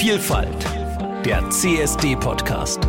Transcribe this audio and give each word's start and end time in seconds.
Vielfalt, 0.00 0.64
der 1.26 1.50
CSD-Podcast. 1.50 2.80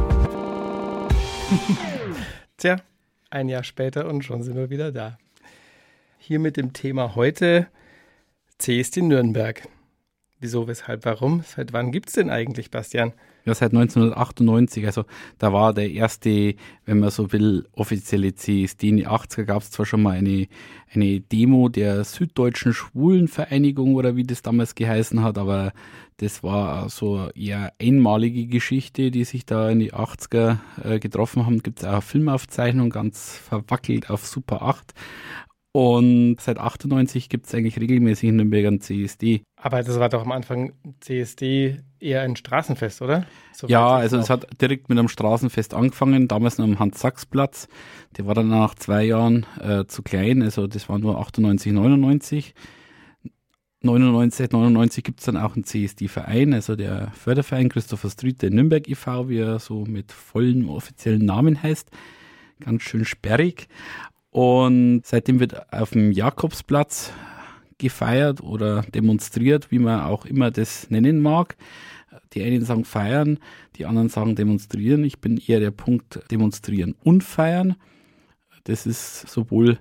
Tja, 2.57 2.77
ein 3.29 3.49
Jahr 3.49 3.65
später 3.65 4.07
und 4.07 4.23
schon 4.23 4.43
sind 4.43 4.55
wir 4.55 4.69
wieder 4.69 4.93
da. 4.93 5.17
Hier 6.19 6.39
mit 6.39 6.55
dem 6.55 6.71
Thema 6.71 7.13
heute 7.15 7.67
CSD 8.59 9.01
Nürnberg. 9.01 9.67
Wieso, 10.39 10.69
weshalb, 10.69 11.03
warum? 11.03 11.43
Seit 11.43 11.73
wann 11.73 11.91
gibt 11.91 12.07
es 12.07 12.15
denn 12.15 12.29
eigentlich, 12.29 12.71
Bastian? 12.71 13.11
Ja, 13.45 13.55
seit 13.55 13.73
1998. 13.73 14.85
Also 14.85 15.05
da 15.39 15.51
war 15.51 15.73
der 15.73 15.89
erste, 15.91 16.55
wenn 16.85 16.99
man 16.99 17.09
so 17.09 17.31
will, 17.31 17.67
offizielle 17.73 18.35
CSD. 18.35 18.89
In 18.89 18.97
den 18.97 19.07
80er 19.07 19.43
gab 19.43 19.63
es 19.63 19.71
zwar 19.71 19.85
schon 19.85 20.03
mal 20.03 20.11
eine, 20.11 20.47
eine 20.93 21.21
Demo 21.21 21.69
der 21.69 22.03
Süddeutschen 22.03 22.73
Schwulenvereinigung 22.73 23.95
oder 23.95 24.15
wie 24.15 24.23
das 24.23 24.41
damals 24.41 24.75
geheißen 24.75 25.23
hat, 25.23 25.37
aber 25.37 25.73
das 26.17 26.43
war 26.43 26.87
so 26.89 27.29
eher 27.33 27.73
einmalige 27.81 28.45
Geschichte, 28.45 29.09
die 29.09 29.23
sich 29.23 29.45
da 29.47 29.71
in 29.71 29.79
die 29.79 29.91
80er 29.91 30.57
äh, 30.83 30.99
getroffen 30.99 31.47
haben. 31.47 31.63
Gibt 31.63 31.79
es 31.79 31.85
auch 31.85 31.93
eine 31.93 32.01
Filmaufzeichnung, 32.01 32.91
ganz 32.91 33.37
verwackelt 33.37 34.11
auf 34.11 34.27
Super 34.27 34.61
8. 34.61 34.93
Und 35.73 36.37
seit 36.41 36.57
98 36.57 37.29
gibt 37.29 37.45
es 37.45 37.55
eigentlich 37.55 37.79
regelmäßig 37.79 38.29
in 38.29 38.35
Nürnberg 38.35 38.65
ein 38.65 38.81
CSD. 38.81 39.43
Aber 39.55 39.81
das 39.83 39.99
war 39.99 40.09
doch 40.09 40.21
am 40.21 40.31
Anfang 40.33 40.73
CSD 40.99 41.79
eher 41.99 42.23
ein 42.23 42.35
Straßenfest, 42.35 43.01
oder? 43.01 43.25
So 43.53 43.67
ja, 43.67 43.87
also 43.87 44.17
es 44.17 44.29
hat 44.29 44.47
direkt 44.61 44.89
mit 44.89 44.97
einem 44.97 45.07
Straßenfest 45.07 45.73
angefangen, 45.73 46.27
damals 46.27 46.57
noch 46.57 46.65
am 46.65 46.79
Hans-Sachs-Platz. 46.79 47.69
Der 48.17 48.25
war 48.25 48.35
dann 48.35 48.49
nach 48.49 48.75
zwei 48.75 49.03
Jahren 49.03 49.45
äh, 49.61 49.85
zu 49.85 50.01
klein, 50.01 50.41
also 50.41 50.67
das 50.67 50.89
war 50.89 50.99
nur 50.99 51.19
98, 51.19 51.71
99. 51.71 52.53
99, 53.83 54.51
99 54.51 55.03
gibt 55.03 55.19
es 55.21 55.25
dann 55.25 55.37
auch 55.37 55.55
einen 55.55 55.63
CSD-Verein, 55.63 56.53
also 56.53 56.75
der 56.75 57.11
Förderverein 57.13 57.69
Christopher 57.69 58.09
Street, 58.09 58.41
der 58.41 58.51
Nürnberg 58.51 58.87
e.V., 58.87 59.29
wie 59.29 59.39
er 59.39 59.57
so 59.57 59.85
mit 59.85 60.11
vollen 60.11 60.67
offiziellen 60.67 61.25
Namen 61.25 61.63
heißt. 61.63 61.89
Ganz 62.59 62.83
schön 62.83 63.05
sperrig. 63.05 63.67
Und 64.31 65.01
seitdem 65.05 65.39
wird 65.39 65.71
auf 65.73 65.91
dem 65.91 66.11
Jakobsplatz 66.11 67.11
gefeiert 67.77 68.41
oder 68.41 68.81
demonstriert, 68.83 69.71
wie 69.71 69.79
man 69.79 70.01
auch 70.01 70.25
immer 70.25 70.51
das 70.51 70.89
nennen 70.89 71.21
mag. 71.21 71.57
Die 72.33 72.43
einen 72.43 72.63
sagen 72.63 72.85
feiern, 72.85 73.39
die 73.75 73.85
anderen 73.85 74.09
sagen 74.09 74.35
demonstrieren. 74.35 75.03
Ich 75.03 75.19
bin 75.19 75.37
eher 75.37 75.59
der 75.59 75.71
Punkt 75.71 76.19
demonstrieren 76.31 76.95
und 77.03 77.23
feiern. 77.23 77.75
Das 78.63 78.85
ist 78.85 79.27
sowohl, 79.27 79.79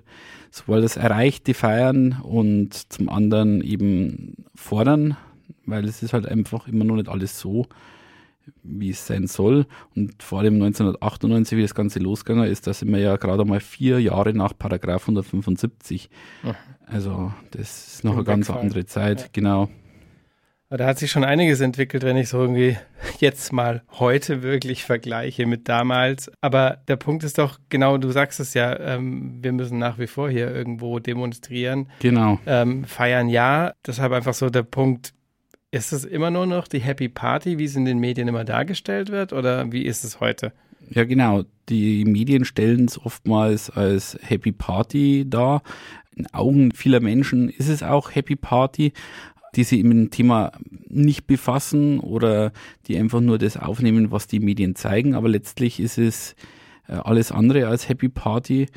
sowohl 0.49 0.81
das 0.81 0.97
erreichte 0.97 1.53
Feiern 1.53 2.19
und 2.21 2.73
zum 2.91 3.09
anderen 3.09 3.61
eben 3.61 4.45
fordern, 4.55 5.15
weil 5.65 5.85
es 5.85 6.03
ist 6.03 6.13
halt 6.13 6.25
einfach 6.25 6.67
immer 6.67 6.83
noch 6.83 6.95
nicht 6.95 7.07
alles 7.09 7.39
so, 7.39 7.67
wie 8.63 8.89
es 8.89 9.05
sein 9.05 9.27
soll. 9.27 9.65
Und 9.95 10.21
vor 10.23 10.39
allem 10.39 10.55
1998, 10.55 11.57
wie 11.57 11.61
das 11.61 11.75
Ganze 11.75 11.99
losgegangen 11.99 12.49
ist, 12.49 12.67
da 12.67 12.73
sind 12.73 12.91
wir 12.91 12.99
ja 12.99 13.15
gerade 13.17 13.45
mal 13.45 13.59
vier 13.59 13.99
Jahre 13.99 14.33
nach 14.33 14.53
Paragraph 14.57 15.03
175. 15.03 16.09
Mhm. 16.43 16.55
Also 16.85 17.31
das 17.51 17.93
ist 17.93 18.03
noch 18.03 18.15
eine 18.15 18.23
ganz 18.23 18.49
Wegfall. 18.49 18.63
andere 18.63 18.85
Zeit, 18.85 19.21
ja. 19.21 19.27
genau. 19.31 19.69
Da 20.77 20.85
hat 20.85 20.99
sich 20.99 21.11
schon 21.11 21.25
einiges 21.25 21.59
entwickelt, 21.59 22.03
wenn 22.03 22.15
ich 22.15 22.29
so 22.29 22.39
irgendwie 22.39 22.77
jetzt 23.19 23.51
mal 23.51 23.83
heute 23.99 24.41
wirklich 24.41 24.85
vergleiche 24.85 25.45
mit 25.45 25.67
damals. 25.67 26.31
Aber 26.39 26.77
der 26.87 26.95
Punkt 26.95 27.25
ist 27.25 27.37
doch, 27.37 27.59
genau, 27.67 27.97
du 27.97 28.09
sagst 28.11 28.39
es 28.39 28.53
ja, 28.53 28.79
ähm, 28.79 29.39
wir 29.41 29.51
müssen 29.51 29.79
nach 29.79 29.99
wie 29.99 30.07
vor 30.07 30.29
hier 30.29 30.49
irgendwo 30.49 30.99
demonstrieren. 30.99 31.89
Genau. 31.99 32.39
Ähm, 32.45 32.85
feiern 32.85 33.27
ja. 33.27 33.73
Deshalb 33.85 34.13
einfach 34.13 34.33
so 34.33 34.49
der 34.49 34.63
Punkt, 34.63 35.13
ist 35.71 35.93
es 35.93 36.03
immer 36.03 36.31
nur 36.31 36.45
noch 36.45 36.67
die 36.67 36.79
Happy 36.79 37.07
Party, 37.07 37.57
wie 37.57 37.63
es 37.63 37.75
in 37.75 37.85
den 37.85 37.99
Medien 37.99 38.27
immer 38.27 38.43
dargestellt 38.43 39.09
wird, 39.09 39.31
oder 39.31 39.71
wie 39.71 39.83
ist 39.83 40.03
es 40.03 40.19
heute? 40.19 40.51
Ja, 40.89 41.05
genau. 41.05 41.43
Die 41.69 42.03
Medien 42.03 42.43
stellen 42.43 42.85
es 42.85 42.99
oftmals 42.99 43.69
als 43.69 44.19
Happy 44.21 44.51
Party 44.51 45.25
dar. 45.27 45.63
In 46.13 46.27
Augen 46.33 46.73
vieler 46.73 46.99
Menschen 46.99 47.47
ist 47.49 47.69
es 47.69 47.81
auch 47.81 48.13
Happy 48.13 48.35
Party, 48.35 48.91
die 49.55 49.63
sich 49.63 49.83
mit 49.83 49.93
dem 49.93 50.11
Thema 50.11 50.51
nicht 50.89 51.27
befassen 51.27 51.99
oder 51.99 52.51
die 52.87 52.97
einfach 52.97 53.21
nur 53.21 53.37
das 53.37 53.55
aufnehmen, 53.55 54.11
was 54.11 54.27
die 54.27 54.41
Medien 54.41 54.75
zeigen. 54.75 55.15
Aber 55.15 55.29
letztlich 55.29 55.79
ist 55.79 55.97
es 55.97 56.35
äh, 56.89 56.93
alles 56.95 57.31
andere 57.31 57.67
als 57.67 57.87
Happy 57.87 58.09
Party. 58.09 58.67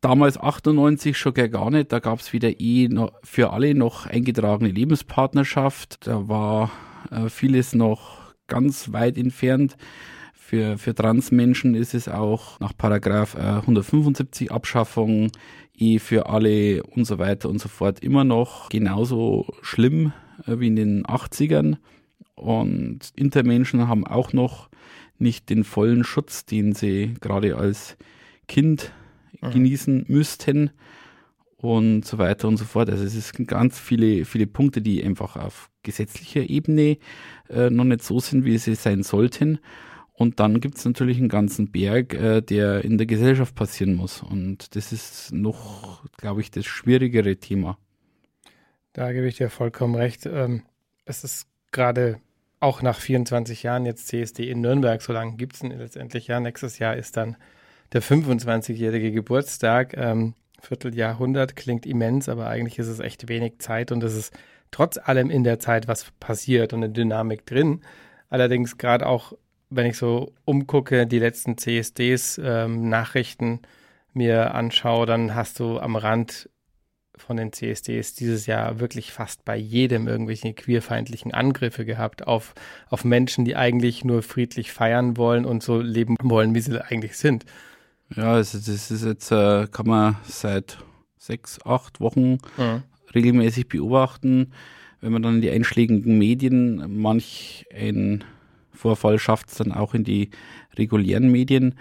Damals 0.00 0.38
98 0.38 1.16
schon 1.16 1.34
gar 1.34 1.70
nicht. 1.70 1.92
Da 1.92 1.98
gab 1.98 2.20
es 2.20 2.32
wieder 2.32 2.60
eh 2.60 2.88
für 3.22 3.52
alle 3.52 3.74
noch 3.74 4.06
eingetragene 4.06 4.70
Lebenspartnerschaft. 4.70 6.06
Da 6.06 6.28
war 6.28 6.70
äh, 7.10 7.28
vieles 7.28 7.74
noch 7.74 8.34
ganz 8.46 8.92
weit 8.92 9.16
entfernt. 9.16 9.76
Für, 10.34 10.78
für 10.78 10.94
Transmenschen 10.94 11.74
ist 11.74 11.92
es 11.94 12.08
auch 12.08 12.60
nach 12.60 12.76
Paragraph 12.76 13.34
äh, 13.34 13.40
175 13.40 14.52
Abschaffung 14.52 15.32
eh 15.76 15.98
für 15.98 16.28
alle 16.28 16.84
und 16.84 17.04
so 17.04 17.18
weiter 17.18 17.48
und 17.48 17.60
so 17.60 17.68
fort 17.68 18.00
immer 18.00 18.22
noch 18.22 18.68
genauso 18.68 19.46
schlimm 19.62 20.12
äh, 20.46 20.60
wie 20.60 20.68
in 20.68 20.76
den 20.76 21.04
80ern. 21.04 21.78
Und 22.36 23.12
Intermenschen 23.16 23.88
haben 23.88 24.06
auch 24.06 24.32
noch 24.32 24.68
nicht 25.18 25.48
den 25.48 25.64
vollen 25.64 26.04
Schutz, 26.04 26.44
den 26.44 26.74
sie 26.74 27.14
gerade 27.20 27.56
als 27.56 27.96
Kind 28.46 28.92
mhm. 29.40 29.50
genießen 29.50 30.04
müssten 30.08 30.70
und 31.56 32.04
so 32.04 32.18
weiter 32.18 32.48
und 32.48 32.56
so 32.56 32.64
fort. 32.64 32.90
Also 32.90 33.04
es 33.04 33.28
sind 33.28 33.48
ganz 33.48 33.78
viele, 33.78 34.24
viele 34.24 34.46
Punkte, 34.46 34.82
die 34.82 35.02
einfach 35.02 35.36
auf 35.36 35.70
gesetzlicher 35.82 36.48
Ebene 36.48 36.98
äh, 37.48 37.70
noch 37.70 37.84
nicht 37.84 38.02
so 38.02 38.20
sind, 38.20 38.44
wie 38.44 38.58
sie 38.58 38.74
sein 38.74 39.02
sollten. 39.02 39.58
Und 40.12 40.40
dann 40.40 40.60
gibt 40.60 40.78
es 40.78 40.84
natürlich 40.84 41.18
einen 41.18 41.28
ganzen 41.28 41.70
Berg, 41.70 42.14
äh, 42.14 42.40
der 42.40 42.84
in 42.84 42.96
der 42.96 43.06
Gesellschaft 43.06 43.54
passieren 43.54 43.94
muss. 43.94 44.22
Und 44.22 44.74
das 44.74 44.92
ist 44.92 45.32
noch, 45.32 46.04
glaube 46.16 46.40
ich, 46.40 46.50
das 46.50 46.64
schwierigere 46.64 47.36
Thema. 47.36 47.78
Da 48.92 49.12
gebe 49.12 49.26
ich 49.26 49.36
dir 49.36 49.50
vollkommen 49.50 49.94
recht. 49.94 50.24
Ähm, 50.24 50.62
es 51.04 51.22
ist 51.22 51.46
gerade 51.70 52.18
auch 52.60 52.80
nach 52.80 52.98
24 52.98 53.62
Jahren 53.62 53.84
jetzt 53.84 54.08
CSD 54.08 54.50
in 54.50 54.62
Nürnberg, 54.62 55.02
so 55.02 55.12
lange 55.12 55.36
gibt 55.36 55.56
es 55.56 55.62
letztendlich 55.62 56.28
ja. 56.28 56.40
Nächstes 56.40 56.78
Jahr 56.78 56.96
ist 56.96 57.18
dann 57.18 57.36
der 57.92 58.02
25-jährige 58.02 59.12
Geburtstag. 59.12 59.96
Ähm, 59.96 60.34
Vierteljahrhundert 60.60 61.56
klingt 61.56 61.86
immens, 61.86 62.28
aber 62.28 62.48
eigentlich 62.48 62.78
ist 62.78 62.88
es 62.88 63.00
echt 63.00 63.28
wenig 63.28 63.58
Zeit 63.58 63.92
und 63.92 64.02
es 64.02 64.14
ist 64.14 64.34
trotz 64.70 64.98
allem 64.98 65.30
in 65.30 65.44
der 65.44 65.58
Zeit 65.58 65.88
was 65.88 66.10
passiert 66.18 66.72
und 66.72 66.82
eine 66.82 66.92
Dynamik 66.92 67.46
drin. 67.46 67.82
Allerdings 68.28 68.78
gerade 68.78 69.06
auch, 69.06 69.32
wenn 69.70 69.86
ich 69.86 69.96
so 69.96 70.32
umgucke, 70.44 71.06
die 71.06 71.18
letzten 71.18 71.58
CSDs, 71.58 72.40
ähm, 72.42 72.88
Nachrichten 72.88 73.60
mir 74.12 74.54
anschaue, 74.54 75.06
dann 75.06 75.34
hast 75.34 75.60
du 75.60 75.78
am 75.78 75.96
Rand 75.96 76.48
von 77.16 77.36
den 77.36 77.52
CSDs 77.52 78.14
dieses 78.14 78.46
Jahr 78.46 78.78
wirklich 78.78 79.12
fast 79.12 79.44
bei 79.44 79.56
jedem 79.56 80.06
irgendwelche 80.06 80.52
queerfeindlichen 80.52 81.32
Angriffe 81.32 81.84
gehabt 81.84 82.26
auf, 82.26 82.54
auf 82.90 83.04
Menschen, 83.04 83.44
die 83.44 83.56
eigentlich 83.56 84.04
nur 84.04 84.22
friedlich 84.22 84.72
feiern 84.72 85.16
wollen 85.16 85.44
und 85.44 85.62
so 85.62 85.80
leben 85.80 86.16
wollen, 86.22 86.54
wie 86.54 86.60
sie 86.60 86.84
eigentlich 86.84 87.16
sind. 87.16 87.44
Ja, 88.14 88.34
also 88.34 88.58
das 88.58 88.90
ist 88.90 89.04
jetzt, 89.04 89.32
äh, 89.32 89.66
kann 89.70 89.86
man 89.86 90.16
seit 90.24 90.78
sechs, 91.18 91.58
acht 91.64 92.00
Wochen 92.00 92.38
mhm. 92.56 92.82
regelmäßig 93.14 93.68
beobachten. 93.68 94.52
Wenn 95.00 95.12
man 95.12 95.22
dann 95.22 95.36
in 95.36 95.40
die 95.40 95.50
einschlägigen 95.50 96.16
Medien, 96.16 97.00
manch 97.00 97.66
ein 97.74 98.24
Vorfall 98.72 99.18
schafft 99.18 99.48
es 99.48 99.56
dann 99.56 99.72
auch 99.72 99.94
in 99.94 100.04
die 100.04 100.30
regulären 100.76 101.30
Medien. 101.30 101.74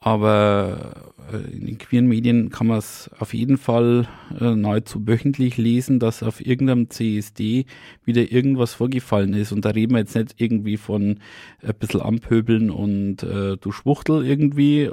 Aber 0.00 1.12
äh, 1.32 1.56
in 1.56 1.66
den 1.66 1.78
queeren 1.78 2.06
Medien 2.06 2.50
kann 2.50 2.68
man 2.68 2.78
es 2.78 3.10
auf 3.18 3.34
jeden 3.34 3.58
Fall 3.58 4.08
äh, 4.40 4.54
nahezu 4.54 5.06
wöchentlich 5.06 5.56
lesen, 5.56 5.98
dass 5.98 6.22
auf 6.22 6.44
irgendeinem 6.44 6.88
CSD 6.88 7.66
wieder 8.04 8.30
irgendwas 8.30 8.74
vorgefallen 8.74 9.34
ist. 9.34 9.52
Und 9.52 9.64
da 9.64 9.70
reden 9.70 9.92
wir 9.94 9.98
jetzt 9.98 10.14
nicht 10.14 10.34
irgendwie 10.36 10.76
von 10.76 11.18
ein 11.62 11.74
bisschen 11.78 12.00
Ampöbeln 12.00 12.70
und 12.70 13.22
äh, 13.24 13.56
du 13.56 13.72
Schwuchtel 13.72 14.24
irgendwie 14.24 14.90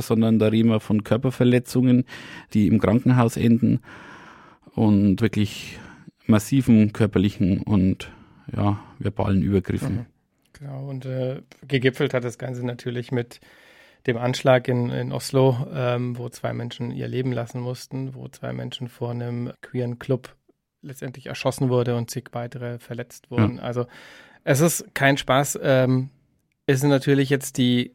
sondern 0.00 0.38
da 0.38 0.48
reden 0.48 0.70
wir 0.70 0.80
von 0.80 1.04
Körperverletzungen, 1.04 2.04
die 2.54 2.68
im 2.68 2.78
Krankenhaus 2.78 3.36
enden 3.36 3.80
und 4.74 5.20
wirklich 5.20 5.78
massiven 6.26 6.92
körperlichen 6.92 7.62
und 7.62 8.10
ja, 8.54 8.80
verbalen 8.98 9.42
Übergriffen. 9.42 9.94
Mhm. 9.94 10.06
Genau, 10.52 10.88
und 10.88 11.06
äh, 11.06 11.42
gegipfelt 11.66 12.14
hat 12.14 12.24
das 12.24 12.38
Ganze 12.38 12.64
natürlich 12.64 13.10
mit 13.10 13.40
dem 14.06 14.16
Anschlag 14.16 14.68
in, 14.68 14.90
in 14.90 15.12
Oslo, 15.12 15.56
ähm, 15.72 16.18
wo 16.18 16.28
zwei 16.28 16.52
Menschen 16.52 16.90
ihr 16.90 17.08
Leben 17.08 17.32
lassen 17.32 17.60
mussten, 17.60 18.14
wo 18.14 18.28
zwei 18.28 18.52
Menschen 18.52 18.88
vor 18.88 19.10
einem 19.10 19.52
queeren 19.60 19.98
Club 19.98 20.36
letztendlich 20.82 21.26
erschossen 21.26 21.68
wurde 21.68 21.96
und 21.96 22.10
zig 22.10 22.24
weitere 22.32 22.78
verletzt 22.78 23.30
wurden. 23.30 23.56
Ja. 23.56 23.62
Also 23.62 23.86
es 24.44 24.60
ist 24.60 24.94
kein 24.94 25.16
Spaß. 25.16 25.58
Ähm, 25.62 26.10
es 26.66 26.80
sind 26.80 26.90
natürlich 26.90 27.30
jetzt 27.30 27.58
die 27.58 27.94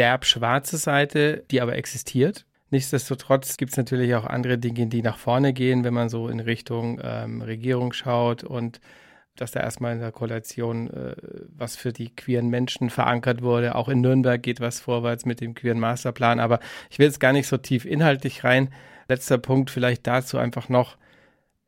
derb 0.00 0.24
schwarze 0.24 0.78
Seite, 0.78 1.44
die 1.50 1.60
aber 1.60 1.76
existiert. 1.76 2.46
Nichtsdestotrotz 2.70 3.58
gibt 3.58 3.72
es 3.72 3.76
natürlich 3.76 4.14
auch 4.14 4.24
andere 4.24 4.56
Dinge, 4.56 4.86
die 4.86 5.02
nach 5.02 5.18
vorne 5.18 5.52
gehen, 5.52 5.84
wenn 5.84 5.92
man 5.92 6.08
so 6.08 6.28
in 6.28 6.40
Richtung 6.40 6.98
ähm, 7.04 7.42
Regierung 7.42 7.92
schaut 7.92 8.42
und 8.42 8.80
dass 9.36 9.50
da 9.50 9.60
erstmal 9.60 9.92
in 9.92 10.00
der 10.00 10.10
Koalition 10.10 10.88
äh, 10.88 11.16
was 11.48 11.76
für 11.76 11.92
die 11.92 12.14
queeren 12.14 12.48
Menschen 12.48 12.88
verankert 12.88 13.42
wurde. 13.42 13.74
Auch 13.74 13.90
in 13.90 14.00
Nürnberg 14.00 14.42
geht 14.42 14.60
was 14.60 14.80
vorwärts 14.80 15.26
mit 15.26 15.42
dem 15.42 15.54
queeren 15.54 15.80
Masterplan. 15.80 16.40
Aber 16.40 16.60
ich 16.88 16.98
will 16.98 17.06
jetzt 17.06 17.20
gar 17.20 17.34
nicht 17.34 17.46
so 17.46 17.58
tief 17.58 17.84
inhaltlich 17.84 18.42
rein. 18.42 18.70
Letzter 19.08 19.36
Punkt 19.36 19.70
vielleicht 19.70 20.06
dazu 20.06 20.38
einfach 20.38 20.70
noch. 20.70 20.96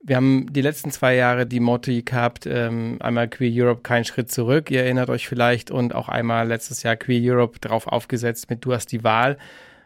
Wir 0.05 0.17
haben 0.17 0.53
die 0.53 0.63
letzten 0.63 0.91
zwei 0.91 1.15
Jahre 1.15 1.47
die 1.47 1.61
Motto 1.61 1.93
gehabt, 2.05 2.45
ähm, 2.47 2.97
einmal 3.01 3.29
Queer 3.29 3.65
Europe, 3.65 3.83
kein 3.83 4.05
Schritt 4.05 4.33
zurück, 4.33 4.69
ihr 4.73 4.83
erinnert 4.83 5.11
euch 5.11 5.29
vielleicht, 5.29 5.71
und 5.71 5.95
auch 5.95 6.09
einmal 6.09 6.49
letztes 6.49 6.83
Jahr 6.83 6.97
Queer 6.97 7.35
Europe 7.35 7.61
drauf 7.61 7.87
aufgesetzt 7.87 8.51
mit 8.51 8.65
Du 8.65 8.73
hast 8.73 8.91
die 8.91 9.05
Wahl 9.05 9.39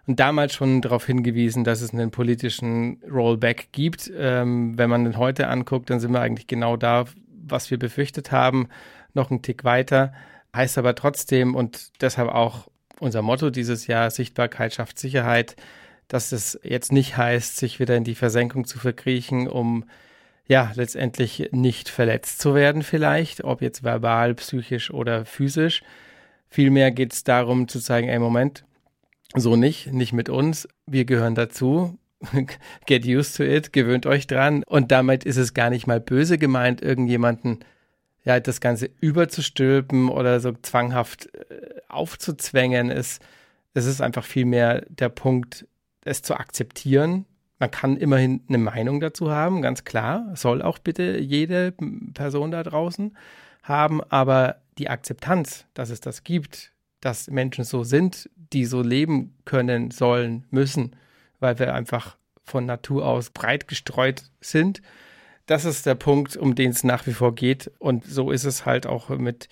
und 0.06 0.18
damals 0.18 0.54
schon 0.54 0.80
darauf 0.80 1.04
hingewiesen, 1.04 1.64
dass 1.64 1.82
es 1.82 1.92
einen 1.92 2.10
politischen 2.10 2.98
Rollback 3.10 3.68
gibt. 3.72 4.10
Ähm, 4.16 4.78
wenn 4.78 4.88
man 4.88 5.04
den 5.04 5.18
heute 5.18 5.48
anguckt, 5.48 5.90
dann 5.90 6.00
sind 6.00 6.12
wir 6.12 6.20
eigentlich 6.20 6.46
genau 6.46 6.78
da, 6.78 7.04
was 7.28 7.70
wir 7.70 7.78
befürchtet 7.78 8.32
haben, 8.32 8.68
noch 9.12 9.30
einen 9.30 9.42
Tick 9.42 9.64
weiter. 9.64 10.14
Heißt 10.54 10.78
aber 10.78 10.94
trotzdem 10.94 11.54
und 11.54 11.90
deshalb 12.00 12.30
auch 12.30 12.68
unser 13.00 13.20
Motto 13.20 13.50
dieses 13.50 13.86
Jahr, 13.86 14.10
Sichtbarkeit 14.10 14.72
schafft 14.72 14.98
Sicherheit, 14.98 15.56
dass 16.08 16.32
es 16.32 16.58
jetzt 16.62 16.90
nicht 16.90 17.18
heißt, 17.18 17.58
sich 17.58 17.80
wieder 17.80 17.96
in 17.96 18.04
die 18.04 18.14
Versenkung 18.14 18.64
zu 18.64 18.78
verkriechen, 18.78 19.48
um 19.48 19.84
ja 20.46 20.72
letztendlich 20.74 21.48
nicht 21.52 21.88
verletzt 21.88 22.40
zu 22.40 22.54
werden 22.54 22.82
vielleicht, 22.82 23.44
ob 23.44 23.62
jetzt 23.62 23.82
verbal, 23.82 24.34
psychisch 24.34 24.90
oder 24.90 25.24
physisch. 25.24 25.82
Vielmehr 26.48 26.90
geht 26.90 27.12
es 27.12 27.24
darum 27.24 27.68
zu 27.68 27.80
zeigen, 27.80 28.08
ey 28.08 28.18
Moment, 28.18 28.64
so 29.34 29.56
nicht, 29.56 29.92
nicht 29.92 30.12
mit 30.12 30.28
uns. 30.28 30.68
Wir 30.86 31.04
gehören 31.04 31.34
dazu. 31.34 31.98
Get 32.86 33.04
used 33.04 33.36
to 33.36 33.42
it, 33.42 33.72
gewöhnt 33.72 34.06
euch 34.06 34.26
dran. 34.26 34.62
Und 34.66 34.92
damit 34.92 35.24
ist 35.24 35.36
es 35.36 35.54
gar 35.54 35.70
nicht 35.70 35.86
mal 35.86 36.00
böse 36.00 36.38
gemeint, 36.38 36.80
irgendjemanden 36.80 37.60
ja, 38.24 38.40
das 38.40 38.60
Ganze 38.60 38.90
überzustülpen 39.00 40.08
oder 40.08 40.40
so 40.40 40.52
zwanghaft 40.52 41.32
äh, 41.34 41.80
aufzuzwängen. 41.88 42.90
Es, 42.90 43.20
es 43.74 43.86
ist 43.86 44.00
einfach 44.00 44.24
vielmehr 44.24 44.84
der 44.88 45.10
Punkt, 45.10 45.66
es 46.04 46.22
zu 46.22 46.34
akzeptieren. 46.34 47.24
Man 47.58 47.70
kann 47.70 47.96
immerhin 47.96 48.42
eine 48.48 48.58
Meinung 48.58 49.00
dazu 49.00 49.30
haben, 49.30 49.62
ganz 49.62 49.84
klar. 49.84 50.30
Soll 50.34 50.60
auch 50.62 50.78
bitte 50.78 51.18
jede 51.18 51.72
Person 52.12 52.50
da 52.50 52.62
draußen 52.62 53.16
haben. 53.62 54.02
Aber 54.04 54.56
die 54.78 54.90
Akzeptanz, 54.90 55.66
dass 55.74 55.90
es 55.90 56.00
das 56.00 56.22
gibt, 56.22 56.72
dass 57.00 57.30
Menschen 57.30 57.64
so 57.64 57.82
sind, 57.82 58.28
die 58.52 58.66
so 58.66 58.82
leben 58.82 59.34
können, 59.44 59.90
sollen, 59.90 60.44
müssen, 60.50 60.96
weil 61.40 61.58
wir 61.58 61.74
einfach 61.74 62.16
von 62.44 62.66
Natur 62.66 63.06
aus 63.06 63.30
breit 63.30 63.68
gestreut 63.68 64.24
sind. 64.40 64.82
Das 65.46 65.64
ist 65.64 65.86
der 65.86 65.94
Punkt, 65.94 66.36
um 66.36 66.54
den 66.54 66.70
es 66.70 66.84
nach 66.84 67.06
wie 67.06 67.12
vor 67.12 67.34
geht. 67.34 67.70
Und 67.78 68.04
so 68.04 68.30
ist 68.30 68.44
es 68.44 68.66
halt 68.66 68.86
auch 68.86 69.08
mit 69.10 69.48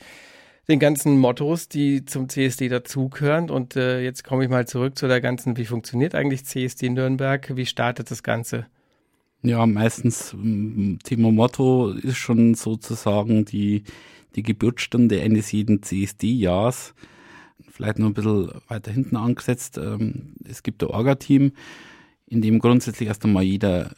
den 0.69 0.79
ganzen 0.79 1.19
Mottos, 1.19 1.69
die 1.69 2.05
zum 2.05 2.29
CSD 2.29 2.69
dazugehören. 2.69 3.51
Und 3.51 3.77
äh, 3.77 4.03
jetzt 4.03 4.25
komme 4.25 4.45
ich 4.45 4.51
mal 4.51 4.67
zurück 4.67 4.97
zu 4.97 5.09
der 5.09 5.21
ganzen, 5.21 5.57
wie 5.57 5.67
funktioniert 5.67 6.15
eigentlich 6.15 6.45
CSD 6.45 6.91
Nürnberg? 6.91 7.57
Wie 7.57 7.67
startet 7.67 8.11
das 8.11 8.23
Ganze? 8.23 8.67
Ja, 9.43 9.67
meistens 9.67 10.35
Thema 11.05 11.31
Motto 11.31 11.91
ist 11.91 12.17
schon 12.17 12.55
sozusagen 12.55 13.45
die, 13.45 13.85
die 14.37 14.43
Geburtsstunde 14.43 15.21
eines 15.21 15.53
jeden 15.53 15.83
CSD-Jahres 15.83 16.95
vielleicht 17.75 17.99
noch 17.99 18.07
ein 18.07 18.15
bisschen 18.15 18.51
weiter 18.69 18.93
hinten 18.93 19.17
angesetzt. 19.17 19.79
Ähm, 19.79 20.35
es 20.49 20.63
gibt 20.63 20.83
ein 20.83 20.91
Orga-Team, 20.91 21.53
in 22.27 22.41
dem 22.41 22.61
grundsätzlich 22.61 23.09
erst 23.09 23.25
einmal 23.25 23.43
jeder 23.43 23.95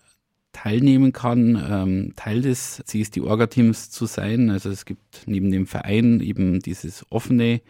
teilnehmen 0.56 1.12
kann, 1.12 1.62
ähm, 1.70 2.12
Teil 2.16 2.40
des 2.40 2.82
CSD-Orga-Teams 2.86 3.90
zu 3.90 4.06
sein. 4.06 4.48
Also 4.48 4.70
es 4.70 4.86
gibt 4.86 5.24
neben 5.26 5.50
dem 5.50 5.66
Verein 5.66 6.20
eben 6.20 6.60
dieses 6.60 7.04
offene, 7.10 7.60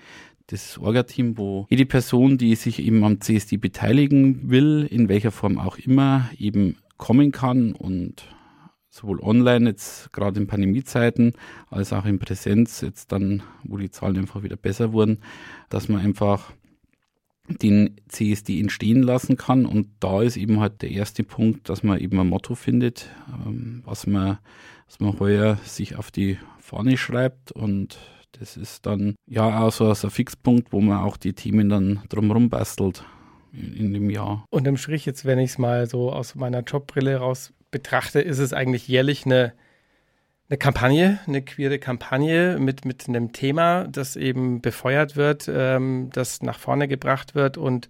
das 0.46 0.78
Orga-Team, 0.78 1.36
wo 1.36 1.66
jede 1.68 1.84
Person, 1.84 2.38
die 2.38 2.54
sich 2.54 2.78
eben 2.78 3.02
am 3.02 3.20
CSD 3.20 3.56
beteiligen 3.56 4.48
will, 4.50 4.86
in 4.88 5.08
welcher 5.08 5.32
Form 5.32 5.58
auch 5.58 5.78
immer, 5.78 6.30
eben 6.38 6.76
kommen 6.96 7.32
kann 7.32 7.72
und 7.72 8.28
sowohl 8.88 9.20
online 9.20 9.70
jetzt 9.70 10.12
gerade 10.12 10.38
in 10.40 10.46
Pandemiezeiten 10.46 11.32
als 11.68 11.92
auch 11.92 12.06
in 12.06 12.20
Präsenz 12.20 12.82
jetzt 12.82 13.10
dann, 13.10 13.42
wo 13.64 13.78
die 13.78 13.90
Zahlen 13.90 14.16
einfach 14.16 14.44
wieder 14.44 14.56
besser 14.56 14.92
wurden, 14.92 15.18
dass 15.68 15.88
man 15.88 16.00
einfach 16.00 16.52
den 17.48 17.96
CSD 18.08 18.60
entstehen 18.60 19.02
lassen 19.02 19.37
kann 19.37 19.66
und 19.66 19.88
da 20.00 20.22
ist 20.22 20.37
eben 20.37 20.60
halt 20.60 20.82
der 20.82 20.90
erste 20.90 21.22
Punkt, 21.22 21.69
dass 21.69 21.82
man 21.82 21.98
eben 21.98 22.19
ein 22.20 22.28
Motto 22.28 22.54
findet, 22.54 23.08
ähm, 23.28 23.82
was 23.84 24.06
man, 24.06 24.38
was 24.87 25.00
man 25.00 25.19
heuer 25.19 25.58
sich 25.64 25.96
auf 25.96 26.10
die 26.10 26.38
Fahne 26.58 26.96
schreibt 26.96 27.52
und 27.52 27.98
das 28.38 28.56
ist 28.56 28.87
dann 28.87 29.14
ja 29.26 29.60
auch 29.60 29.72
so, 29.72 29.88
ein 29.88 30.10
Fixpunkt, 30.10 30.72
wo 30.72 30.81
man 30.81 30.98
auch 30.98 31.16
die 31.16 31.32
Themen 31.32 31.69
dann 31.69 32.02
drumherum 32.08 32.50
bastelt 32.50 33.04
in, 33.52 33.75
in 33.75 33.92
dem 33.92 34.10
Jahr. 34.10 34.44
Unterm 34.50 34.76
Strich 34.76 35.06
jetzt, 35.06 35.25
wenn 35.25 35.38
ich 35.38 35.50
es 35.50 35.58
mal 35.58 35.87
so 35.87 36.12
aus 36.12 36.34
meiner 36.34 36.60
Jobbrille 36.60 37.16
raus 37.16 37.52
betrachte, 37.70 38.20
ist 38.20 38.38
es 38.38 38.52
eigentlich 38.52 38.88
jährlich 38.88 39.25
eine, 39.25 39.52
eine 40.48 40.58
Kampagne, 40.58 41.19
eine 41.26 41.43
queere 41.43 41.78
Kampagne 41.78 42.58
mit, 42.58 42.84
mit 42.84 43.08
einem 43.08 43.32
Thema, 43.32 43.88
das 43.88 44.16
eben 44.16 44.60
befeuert 44.60 45.16
wird, 45.16 45.50
ähm, 45.52 46.10
das 46.12 46.43
nach 46.43 46.58
vorne 46.58 46.87
gebracht 46.87 47.34
wird 47.34 47.58
und 47.58 47.88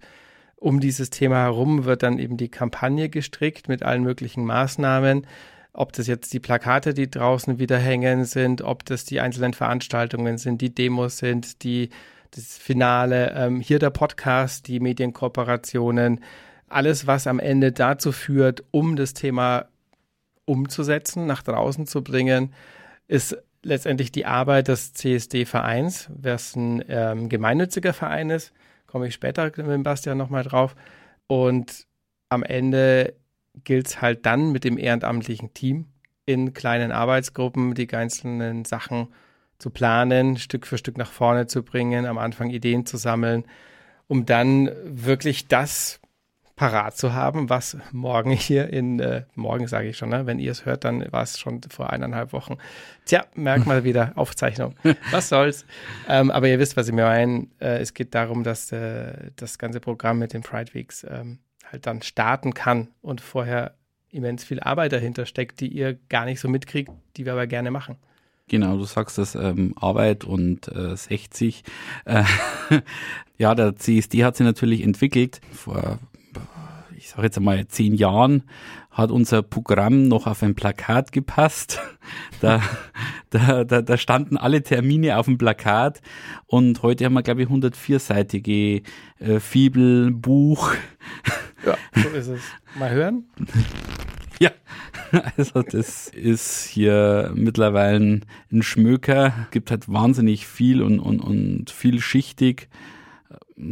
um 0.55 0.79
dieses 0.79 1.11
Thema 1.11 1.37
herum 1.43 1.85
wird 1.85 2.01
dann 2.01 2.17
eben 2.17 2.35
die 2.35 2.49
Kampagne 2.49 3.09
gestrickt 3.09 3.69
mit 3.69 3.83
allen 3.83 4.01
möglichen 4.01 4.43
Maßnahmen. 4.43 5.27
Ob 5.71 5.93
das 5.93 6.07
jetzt 6.07 6.33
die 6.33 6.39
Plakate, 6.39 6.95
die 6.95 7.11
draußen 7.11 7.59
wieder 7.59 7.77
hängen 7.77 8.25
sind, 8.25 8.63
ob 8.63 8.83
das 8.83 9.05
die 9.05 9.21
einzelnen 9.21 9.53
Veranstaltungen 9.53 10.39
sind, 10.39 10.59
die 10.61 10.73
Demos 10.73 11.19
sind, 11.19 11.63
die, 11.63 11.89
das 12.31 12.57
Finale, 12.57 13.33
ähm, 13.35 13.61
hier 13.61 13.77
der 13.77 13.91
Podcast, 13.91 14.67
die 14.67 14.79
Medienkooperationen, 14.79 16.21
alles, 16.67 17.05
was 17.05 17.27
am 17.27 17.37
Ende 17.39 17.71
dazu 17.71 18.11
führt, 18.11 18.63
um 18.71 18.95
das 18.95 19.13
Thema 19.13 19.67
umzusetzen, 20.47 21.27
nach 21.27 21.43
draußen 21.43 21.85
zu 21.85 22.03
bringen, 22.03 22.53
ist 23.07 23.37
letztendlich 23.63 24.11
die 24.11 24.25
Arbeit 24.25 24.69
des 24.69 24.93
CSD-Vereins, 24.93 26.09
was 26.15 26.55
ein 26.55 26.83
ähm, 26.87 27.29
gemeinnütziger 27.29 27.93
Verein 27.93 28.29
ist. 28.29 28.53
Komme 28.87 29.07
ich 29.07 29.13
später 29.13 29.51
mit 29.55 29.83
Bastian 29.83 30.17
nochmal 30.17 30.43
drauf. 30.43 30.75
Und 31.27 31.85
am 32.29 32.43
Ende 32.43 33.13
gilt 33.63 33.87
es 33.87 34.01
halt 34.01 34.25
dann 34.25 34.51
mit 34.51 34.63
dem 34.63 34.77
ehrenamtlichen 34.77 35.53
Team 35.53 35.87
in 36.25 36.53
kleinen 36.53 36.91
Arbeitsgruppen 36.91 37.73
die 37.73 37.91
einzelnen 37.93 38.65
Sachen 38.65 39.07
zu 39.59 39.69
planen, 39.69 40.37
Stück 40.37 40.67
für 40.67 40.77
Stück 40.77 40.97
nach 40.97 41.11
vorne 41.11 41.47
zu 41.47 41.63
bringen, 41.63 42.05
am 42.05 42.17
Anfang 42.17 42.49
Ideen 42.49 42.85
zu 42.85 42.97
sammeln, 42.97 43.43
um 44.07 44.25
dann 44.25 44.69
wirklich 44.85 45.47
das 45.47 45.99
parat 46.57 46.97
zu 46.97 47.13
haben, 47.13 47.49
was 47.49 47.77
morgen 47.91 48.31
hier 48.31 48.73
in, 48.73 48.99
äh, 48.99 49.23
morgen 49.35 49.67
sage 49.67 49.89
ich 49.89 49.97
schon, 49.97 50.09
ne? 50.09 50.25
wenn 50.25 50.39
ihr 50.39 50.51
es 50.51 50.65
hört, 50.65 50.83
dann 50.83 51.05
war 51.11 51.21
es 51.21 51.39
schon 51.39 51.61
vor 51.69 51.91
eineinhalb 51.91 52.33
Wochen. 52.33 52.57
Tja, 53.05 53.25
merk 53.35 53.67
mal 53.67 53.83
wieder, 53.83 54.11
Aufzeichnung. 54.15 54.73
Was 55.11 55.29
soll's. 55.29 55.65
Ähm, 56.09 56.31
aber 56.31 56.49
ihr 56.49 56.57
wisst, 56.57 56.75
was 56.75 56.87
ich 56.87 56.93
mir 56.93 57.05
meine. 57.05 57.47
Äh, 57.59 57.77
es 57.77 57.93
geht 57.93 58.15
darum, 58.15 58.43
dass 58.43 58.71
äh, 58.71 59.29
das 59.35 59.59
ganze 59.59 59.79
Programm 59.79 60.17
mit 60.17 60.33
den 60.33 60.41
Pride 60.41 60.73
Weeks 60.73 61.05
ähm, 61.07 61.37
halt 61.71 61.85
dann 61.85 62.01
starten 62.01 62.55
kann 62.55 62.87
und 63.01 63.21
vorher 63.21 63.75
immens 64.09 64.43
viel 64.43 64.59
Arbeit 64.59 64.93
dahinter 64.93 65.27
steckt, 65.27 65.59
die 65.59 65.67
ihr 65.67 65.99
gar 66.09 66.25
nicht 66.25 66.39
so 66.39 66.49
mitkriegt, 66.49 66.91
die 67.17 67.25
wir 67.25 67.33
aber 67.33 67.45
gerne 67.45 67.69
machen. 67.69 67.97
Genau, 68.47 68.77
du 68.77 68.85
sagst 68.85 69.19
das 69.19 69.35
ähm, 69.35 69.75
Arbeit 69.75 70.23
und 70.23 70.69
äh, 70.69 70.95
60. 70.95 71.63
Äh, 72.05 72.23
ja, 73.37 73.53
der 73.53 73.75
CSD 73.75 74.23
hat 74.23 74.37
sich 74.37 74.45
natürlich 74.45 74.81
entwickelt. 74.81 75.39
Vor 75.53 75.99
ich 77.07 77.11
sage 77.11 77.23
jetzt 77.23 77.37
einmal, 77.37 77.65
zehn 77.69 77.95
Jahren 77.95 78.43
hat 78.91 79.11
unser 79.11 79.41
Programm 79.41 80.09
noch 80.09 80.27
auf 80.27 80.43
ein 80.43 80.55
Plakat 80.55 81.11
gepasst. 81.11 81.79
Da, 82.39 82.61
da, 83.31 83.65
da, 83.65 83.81
da 83.81 83.97
standen 83.97 84.37
alle 84.37 84.61
Termine 84.61 85.17
auf 85.17 85.25
dem 85.25 85.37
Plakat 85.37 86.01
und 86.45 86.83
heute 86.83 87.03
haben 87.03 87.13
wir, 87.13 87.23
glaube 87.23 87.41
ich, 87.41 87.49
104-seitige 87.49 88.83
äh, 89.19 89.39
Fibelbuch. 89.39 90.73
Ja, 91.65 91.75
so 91.95 92.09
ist 92.09 92.27
es. 92.27 92.41
Mal 92.77 92.91
hören? 92.91 93.25
Ja, 94.39 94.51
also 95.35 95.63
das 95.63 96.09
ist 96.09 96.65
hier 96.65 97.31
mittlerweile 97.33 98.21
ein 98.51 98.61
Schmöker, 98.61 99.47
gibt 99.49 99.71
halt 99.71 99.91
wahnsinnig 99.91 100.45
viel 100.45 100.83
und, 100.83 100.99
und, 100.99 101.19
und 101.19 101.71
vielschichtig 101.71 102.69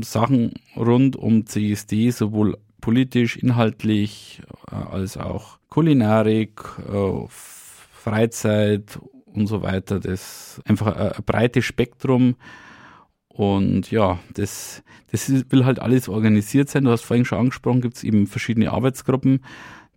Sachen 0.02 0.54
rund 0.76 1.16
um 1.16 1.46
CSD, 1.46 2.10
sowohl 2.10 2.58
politisch, 2.86 3.36
inhaltlich, 3.36 4.44
äh, 4.72 4.76
als 4.76 5.18
auch 5.18 5.58
Kulinarik, 5.70 6.62
äh, 6.88 7.26
Freizeit 7.28 9.00
und 9.26 9.48
so 9.48 9.64
weiter. 9.64 10.00
Das 10.00 10.60
ist 10.60 10.62
einfach 10.66 10.96
ein, 10.96 11.24
breites 11.26 11.66
Spektrum. 11.66 12.36
Und 13.28 13.90
ja, 13.90 14.20
das, 14.36 14.84
das 15.12 15.32
will 15.50 15.66
halt 15.66 15.80
alles 15.80 16.08
organisiert 16.08 16.70
sein. 16.70 16.84
Du 16.84 16.92
hast 16.92 17.02
vorhin 17.02 17.26
schon 17.26 17.40
angesprochen, 17.40 17.82
gibt 17.82 17.98
es 17.98 18.04
eben 18.04 18.28
verschiedene 18.28 18.72
Arbeitsgruppen. 18.72 19.40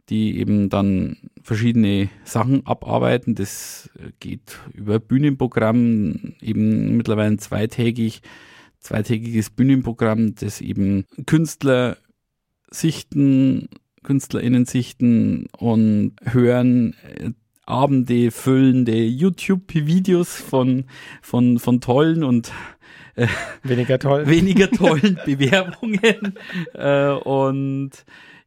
die 0.09 0.39
eben 0.39 0.71
dann 0.71 1.19
verschiedene 1.43 2.09
Sachen 2.25 2.67
abarbeiten. 2.67 3.35
Das 3.35 3.91
geht 4.19 4.59
über 4.73 4.99
Bühnenprogramm, 4.99 6.37
eben 6.41 6.97
mittlerweile 6.97 7.37
zweitägig, 7.37 8.23
zweitägiges 8.81 9.51
Bühnenprogramm, 9.51 10.35
das 10.37 10.63
eben 10.63 11.05
Künstler 11.27 11.99
sichten, 12.71 13.69
KünstlerInnen 14.03 14.65
sichten 14.65 15.47
und 15.59 16.13
hören 16.25 16.95
äh, 17.19 17.31
Abende 17.67 18.31
füllende 18.31 18.97
YouTube-Videos 18.97 20.37
von, 20.37 20.87
von, 21.21 21.59
von 21.59 21.83
tollen 21.83 22.25
und 22.25 22.51
äh, 23.15 23.27
weniger 23.63 23.99
tollen, 23.99 24.27
weniger 24.31 24.71
tollen 24.71 25.19
Bewerbungen. 25.27 26.35
Äh, 26.73 27.11
und 27.11 27.91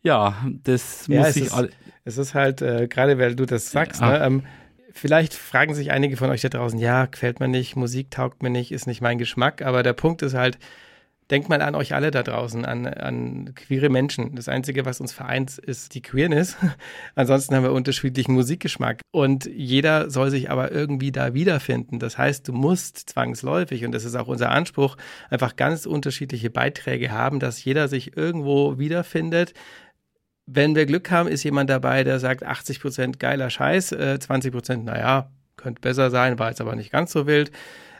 ja, 0.02 0.44
das 0.64 1.06
ja, 1.06 1.20
muss 1.20 1.36
ich 1.36 1.52
all. 1.54 1.70
Es 2.04 2.18
ist 2.18 2.34
halt, 2.34 2.64
äh, 2.64 2.88
gerade 2.88 3.20
weil 3.20 3.36
du 3.36 3.46
das 3.46 3.70
sagst, 3.70 4.02
ja. 4.02 4.12
ne, 4.12 4.26
ähm, 4.26 4.44
vielleicht 4.92 5.36
fragen 5.36 5.76
sich 5.76 5.92
einige 5.92 6.18
von 6.18 6.32
euch 6.32 6.42
da 6.42 6.50
draußen, 6.50 6.80
ja, 6.80 7.06
gefällt 7.06 7.40
mir 7.40 7.48
nicht, 7.48 7.76
Musik 7.76 8.10
taugt 8.10 8.42
mir 8.42 8.50
nicht, 8.50 8.72
ist 8.72 8.88
nicht 8.88 9.02
mein 9.02 9.20
Geschmack, 9.20 9.62
aber 9.62 9.84
der 9.84 9.94
Punkt 9.94 10.24
ist 10.24 10.34
halt, 10.34 10.58
denkt 11.32 11.48
mal 11.48 11.62
an 11.62 11.76
euch 11.76 11.94
alle 11.94 12.12
da 12.12 12.24
draußen, 12.24 12.66
an, 12.66 12.86
an 12.86 13.56
queere 13.56 13.90
Menschen. 13.90 14.36
Das 14.36 14.50
Einzige, 14.50 14.86
was 14.86 15.00
uns 15.00 15.14
vereint, 15.14 15.58
ist 15.58 15.96
die 15.96 16.02
Queerness. 16.02 16.58
Ansonsten 17.16 17.56
haben 17.56 17.64
wir 17.64 17.72
unterschiedlichen 17.72 18.34
Musikgeschmack. 18.34 19.02
Und 19.12 19.46
jeder 19.46 20.10
soll 20.10 20.30
sich 20.30 20.52
aber 20.52 20.72
irgendwie 20.72 21.12
da 21.12 21.34
wiederfinden. 21.34 22.00
Das 22.00 22.18
heißt, 22.18 22.48
du 22.48 22.54
musst 22.54 22.98
zwangsläufig, 23.10 23.86
und 23.86 23.94
das 23.94 24.04
ist 24.04 24.16
auch 24.16 24.28
unser 24.28 24.52
Anspruch, 24.52 24.98
einfach 25.30 25.56
ganz 25.56 25.86
unterschiedliche 25.86 26.50
Beiträge 26.50 27.12
haben, 27.12 27.40
dass 27.40 27.64
jeder 27.64 27.88
sich 27.88 28.18
irgendwo 28.18 28.78
wiederfindet. 28.78 29.54
Wenn 30.46 30.76
wir 30.76 30.86
Glück 30.86 31.10
haben, 31.12 31.30
ist 31.30 31.44
jemand 31.44 31.70
dabei, 31.70 32.04
der 32.04 32.20
sagt 32.20 32.44
80 32.44 32.82
Prozent 32.82 33.20
geiler 33.20 33.50
Scheiß, 33.50 33.94
äh, 33.94 34.20
20 34.20 34.52
Prozent, 34.52 34.86
naja, 34.86 35.32
könnte 35.56 35.80
besser 35.80 36.10
sein, 36.12 36.40
war 36.40 36.50
jetzt 36.50 36.60
aber 36.60 36.76
nicht 36.76 36.92
ganz 36.92 37.14
so 37.14 37.26
wild. 37.26 37.52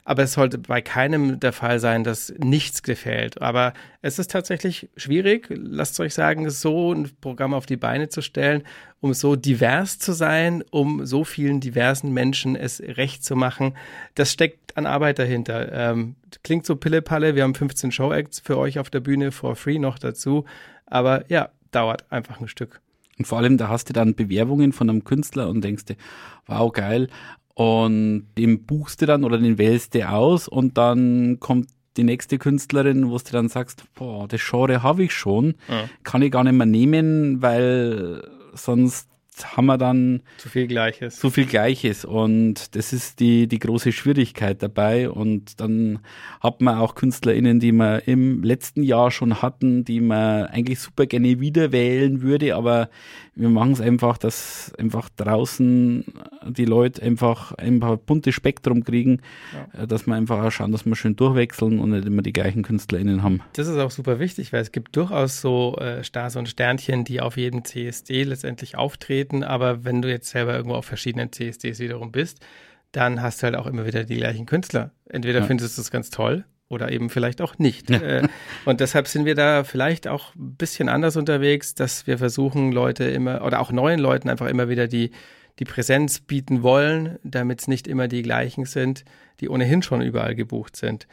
Aber 0.04 0.24
es 0.24 0.34
sollte 0.34 0.58
bei 0.58 0.82
keinem 0.82 1.40
der 1.40 1.54
Fall 1.54 1.80
sein, 1.80 2.04
dass 2.04 2.34
nichts 2.40 2.82
gefällt. 2.82 3.42
Aber 3.42 3.74
es 4.02 4.18
ist 4.18 4.32
tatsächlich 4.32 4.90
schwierig, 4.98 5.48
lasst 5.50 6.00
euch 6.00 6.14
sagen, 6.14 6.50
so 6.50 6.94
ein 6.94 7.12
Programm 7.22 7.54
auf 7.54 7.68
die 7.68 7.78
Beine 7.78 8.10
zu 8.10 8.22
stellen, 8.22 8.64
um 9.00 9.14
so 9.14 9.36
divers 9.36 10.00
zu 10.00 10.14
sein, 10.14 10.64
um 10.72 11.06
so 11.06 11.24
vielen 11.24 11.60
diversen 11.60 12.12
Menschen 12.14 12.56
es 12.56 12.82
recht 12.82 13.24
zu 13.24 13.36
machen. 13.36 13.76
Das 14.16 14.32
steckt 14.32 14.76
an 14.76 14.86
Arbeit 14.86 15.20
dahinter. 15.20 15.72
Ähm, 15.72 16.16
klingt 16.44 16.66
so 16.66 16.76
pille-palle, 16.76 17.36
wir 17.36 17.44
haben 17.44 17.56
15 17.56 17.92
Show-Acts 17.92 18.40
für 18.40 18.58
euch 18.58 18.80
auf 18.80 18.90
der 18.90 19.02
Bühne 19.02 19.32
for 19.32 19.56
free 19.56 19.80
noch 19.80 20.00
dazu. 20.00 20.46
Aber 20.86 21.26
ja, 21.30 21.50
dauert 21.72 22.12
einfach 22.12 22.40
ein 22.40 22.48
Stück. 22.48 22.82
Und 23.18 23.26
vor 23.26 23.38
allem, 23.38 23.58
da 23.58 23.68
hast 23.68 23.88
du 23.88 23.94
dann 23.94 24.16
Bewerbungen 24.16 24.74
von 24.74 24.90
einem 24.90 25.04
Künstler 25.04 25.48
und 25.48 25.62
denkst 25.62 25.86
dir, 25.86 25.96
wow, 26.48 26.72
geil, 26.72 27.08
und 27.62 28.26
den 28.38 28.66
buchst 28.66 29.02
du 29.02 29.06
dann 29.06 29.24
oder 29.24 29.38
den 29.38 29.58
wählst 29.60 29.94
du 29.94 30.10
aus 30.10 30.48
und 30.48 30.78
dann 30.78 31.40
kommt 31.40 31.68
die 31.96 32.04
nächste 32.04 32.40
Künstlerin, 32.40 33.10
wo 33.12 33.18
du 33.18 33.32
dann 33.32 33.50
sagst, 33.50 33.84
boah, 33.94 34.28
das 34.28 34.42
Genre 34.50 34.82
habe 34.82 35.04
ich 35.04 35.14
schon, 35.14 35.56
ja. 35.68 35.90
kann 36.04 36.24
ich 36.24 36.32
gar 36.32 36.44
nicht 36.44 36.54
mehr 36.54 36.66
nehmen, 36.66 37.42
weil 37.42 38.24
sonst 38.54 39.11
haben 39.46 39.66
wir 39.66 39.78
dann 39.78 40.22
zu 40.38 40.50
viel 40.50 40.68
Gleiches. 40.68 41.18
Zu 41.18 41.30
viel 41.30 41.46
Gleiches. 41.46 42.06
Und 42.06 42.76
das 42.76 42.94
ist 42.94 43.20
die, 43.20 43.48
die 43.48 43.60
große 43.60 43.92
Schwierigkeit 43.92 44.62
dabei. 44.62 45.10
Und 45.10 45.60
dann 45.60 46.00
hat 46.40 46.62
man 46.62 46.78
auch 46.78 46.96
KünstlerInnen, 46.96 47.60
die 47.60 47.72
wir 47.72 48.08
im 48.08 48.44
letzten 48.44 48.84
Jahr 48.84 49.12
schon 49.12 49.42
hatten, 49.42 49.86
die 49.86 50.02
man 50.02 50.46
eigentlich 50.46 50.80
super 50.80 51.06
gerne 51.06 51.40
wieder 51.40 51.72
wählen 51.72 52.22
würde, 52.22 52.56
aber 52.56 52.90
wir 53.34 53.50
machen 53.50 53.72
es 53.72 53.82
einfach, 53.82 54.18
dass 54.18 54.74
einfach 54.78 55.10
draußen 55.10 56.06
die 56.48 56.66
Leute 56.66 57.02
einfach 57.02 57.54
ein 57.54 57.80
paar 57.80 57.98
buntes 57.98 58.36
Spektrum 58.36 58.84
kriegen, 58.84 59.22
ja. 59.54 59.86
Dass 59.86 60.06
wir 60.06 60.16
einfach 60.16 60.44
auch 60.44 60.52
schauen, 60.52 60.72
dass 60.72 60.86
wir 60.86 60.96
schön 60.96 61.16
durchwechseln 61.16 61.80
und 61.80 61.92
nicht 61.92 62.06
immer 62.06 62.22
die 62.22 62.34
gleichen 62.34 62.64
KünstlerInnen 62.64 63.24
haben. 63.24 63.42
Das 63.54 63.68
ist 63.68 63.78
auch 63.78 63.92
super 63.92 64.20
wichtig, 64.20 64.54
weil 64.54 64.62
es 64.62 64.72
gibt 64.72 64.96
durchaus 64.96 65.42
so 65.42 65.76
äh, 65.78 66.04
Stars 66.04 66.36
und 66.36 66.50
Sternchen, 66.50 67.04
die 67.04 67.22
auf 67.22 67.38
jedem 67.38 67.64
CSD 67.64 68.24
letztendlich 68.24 68.76
auftreten, 68.78 69.31
aber 69.44 69.84
wenn 69.84 70.02
du 70.02 70.10
jetzt 70.10 70.30
selber 70.30 70.56
irgendwo 70.56 70.76
auf 70.76 70.86
verschiedenen 70.86 71.32
CSDs 71.32 71.80
wiederum 71.80 72.12
bist, 72.12 72.40
dann 72.92 73.22
hast 73.22 73.42
du 73.42 73.46
halt 73.46 73.56
auch 73.56 73.68
immer 73.68 73.86
wieder 73.86 74.04
die 74.04 74.18
gleichen 74.18 74.46
Künstler. 74.46 74.92
Entweder 75.10 75.40
ja. 75.40 75.46
findest 75.46 75.78
du 75.78 75.82
es 75.82 75.92
ganz 75.92 76.10
toll 76.10 76.46
oder 76.68 76.92
eben 76.92 77.10
vielleicht 77.10 77.42
auch 77.42 77.58
nicht. 77.58 77.90
Ja. 77.90 78.00
Äh, 78.02 78.28
und 78.66 78.80
deshalb 78.80 79.08
sind 79.08 79.26
wir 79.26 79.36
da 79.36 79.64
vielleicht 79.64 80.08
auch 80.08 80.36
ein 80.36 80.56
bisschen 80.56 80.90
anders 80.90 81.18
unterwegs, 81.18 81.76
dass 81.76 82.08
wir 82.08 82.18
versuchen, 82.18 82.72
Leute 82.72 83.06
immer 83.06 83.44
oder 83.46 83.60
auch 83.60 83.72
neuen 83.72 84.00
Leuten 84.00 84.30
einfach 84.30 84.48
immer 84.48 84.70
wieder 84.70 84.88
die, 84.88 85.12
die 85.60 85.66
Präsenz 85.66 86.22
bieten 86.22 86.64
wollen, 86.64 87.20
damit 87.24 87.62
es 87.62 87.68
nicht 87.68 87.88
immer 87.88 88.08
die 88.08 88.22
gleichen 88.22 88.66
sind, 88.66 89.04
die 89.40 89.50
ohnehin 89.50 89.82
schon 89.82 90.02
überall 90.02 90.36
gebucht 90.36 90.76
sind. 90.76 91.08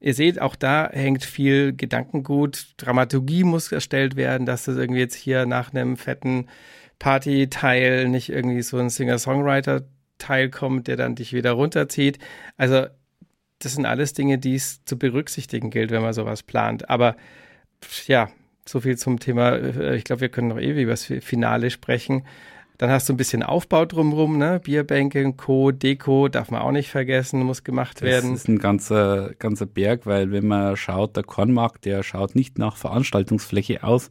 Ihr 0.00 0.12
seht, 0.14 0.40
auch 0.40 0.56
da 0.56 0.90
hängt 0.92 1.24
viel 1.24 1.74
Gedankengut. 1.74 2.74
Dramaturgie 2.76 3.44
muss 3.44 3.72
erstellt 3.72 4.16
werden, 4.16 4.44
dass 4.44 4.64
das 4.64 4.76
irgendwie 4.76 5.00
jetzt 5.00 5.14
hier 5.14 5.46
nach 5.46 5.72
einem 5.72 5.96
fetten 5.96 6.48
Party-Teil 6.98 8.08
nicht 8.08 8.30
irgendwie 8.30 8.62
so 8.62 8.78
ein 8.78 8.90
Singer-Songwriter-Teil 8.90 10.50
kommt, 10.50 10.88
der 10.88 10.96
dann 10.96 11.14
dich 11.14 11.32
wieder 11.32 11.52
runterzieht. 11.52 12.18
Also 12.56 12.86
das 13.58 13.74
sind 13.74 13.86
alles 13.86 14.12
Dinge, 14.12 14.38
die 14.38 14.54
es 14.54 14.84
zu 14.84 14.98
berücksichtigen 14.98 15.70
gilt, 15.70 15.90
wenn 15.90 16.02
man 16.02 16.12
sowas 16.12 16.42
plant. 16.42 16.88
Aber 16.90 17.16
ja, 18.06 18.30
so 18.66 18.80
viel 18.80 18.96
zum 18.96 19.20
Thema. 19.20 19.52
Äh, 19.52 19.96
ich 19.96 20.04
glaube, 20.04 20.22
wir 20.22 20.28
können 20.28 20.48
noch 20.48 20.58
ewig 20.58 20.84
über 20.84 20.92
das 20.92 21.04
Finale 21.04 21.70
sprechen. 21.70 22.26
Dann 22.78 22.90
hast 22.90 23.08
du 23.08 23.12
ein 23.12 23.16
bisschen 23.16 23.42
Aufbau 23.44 23.84
drumherum, 23.84 24.36
ne? 24.36 24.60
Bierbänke, 24.62 25.32
Co., 25.34 25.70
Deko, 25.70 26.28
darf 26.28 26.50
man 26.50 26.60
auch 26.60 26.72
nicht 26.72 26.90
vergessen, 26.90 27.42
muss 27.44 27.62
gemacht 27.62 28.02
werden. 28.02 28.32
Das 28.32 28.40
ist 28.40 28.48
ein 28.48 28.58
ganzer, 28.58 29.30
ganzer 29.38 29.66
Berg, 29.66 30.06
weil 30.06 30.32
wenn 30.32 30.46
man 30.48 30.76
schaut, 30.76 31.16
der 31.16 31.22
Kornmarkt, 31.22 31.84
der 31.84 32.02
schaut 32.02 32.34
nicht 32.34 32.58
nach 32.58 32.76
Veranstaltungsfläche 32.76 33.84
aus. 33.84 34.10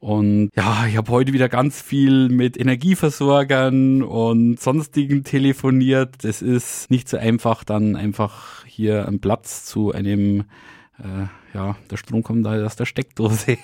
Und 0.00 0.50
ja, 0.54 0.84
ich 0.86 0.98
habe 0.98 1.10
heute 1.10 1.32
wieder 1.32 1.48
ganz 1.48 1.80
viel 1.80 2.28
mit 2.28 2.60
Energieversorgern 2.60 4.02
und 4.02 4.60
sonstigen 4.60 5.24
telefoniert. 5.24 6.16
Das 6.24 6.42
ist 6.42 6.90
nicht 6.90 7.08
so 7.08 7.16
einfach, 7.16 7.64
dann 7.64 7.96
einfach 7.96 8.66
hier 8.66 9.08
einen 9.08 9.20
Platz 9.20 9.64
zu 9.64 9.92
einem, 9.92 10.44
ja, 11.52 11.76
der 11.90 11.96
Strom 11.96 12.22
kommt 12.22 12.46
da 12.46 12.64
aus 12.64 12.76
der 12.76 12.84
Steckdose. 12.84 13.58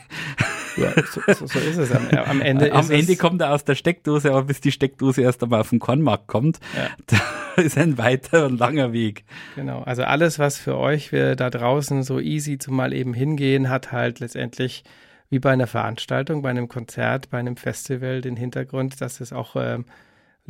Ja, 0.77 0.93
so, 1.11 1.21
so, 1.27 1.47
so 1.47 1.59
ist 1.59 1.77
es. 1.77 1.93
Am, 1.93 2.09
am 2.09 2.41
Ende, 2.41 2.73
am 2.75 2.91
Ende 2.91 3.17
kommt 3.17 3.41
er 3.41 3.53
aus 3.53 3.65
der 3.65 3.75
Steckdose, 3.75 4.31
aber 4.31 4.45
bis 4.45 4.61
die 4.61 4.73
Steckdose 4.73 5.23
erst 5.23 5.43
einmal 5.43 5.61
auf 5.61 5.71
den 5.71 5.79
Kornmarkt 5.79 6.27
kommt, 6.27 6.61
ja. 6.77 6.89
da 7.57 7.63
ist 7.63 7.79
ein 7.79 7.99
weiter 7.99 8.47
und 8.47 8.59
langer 8.59 8.93
Weg. 8.93 9.25
Genau, 9.57 9.83
also 9.83 10.05
alles, 10.05 10.39
was 10.39 10.59
für 10.59 10.77
euch 10.77 11.13
wir 11.13 11.37
da 11.37 11.51
draußen 11.51 12.03
so 12.03 12.19
easy 12.21 12.59
zum 12.59 12.77
mal 12.77 12.93
eben 12.93 13.15
hingehen, 13.15 13.69
hat 13.69 13.93
halt 13.93 14.21
letztendlich 14.21 14.85
wie 15.29 15.39
bei 15.39 15.53
einer 15.53 15.67
Veranstaltung, 15.67 16.43
bei 16.43 16.51
einem 16.51 16.69
Konzert, 16.69 17.31
bei 17.31 17.39
einem 17.39 17.57
Festival 17.57 18.21
den 18.21 18.37
Hintergrund, 18.37 19.01
dass 19.01 19.21
es 19.21 19.33
auch 19.33 19.55
ähm, 19.57 19.85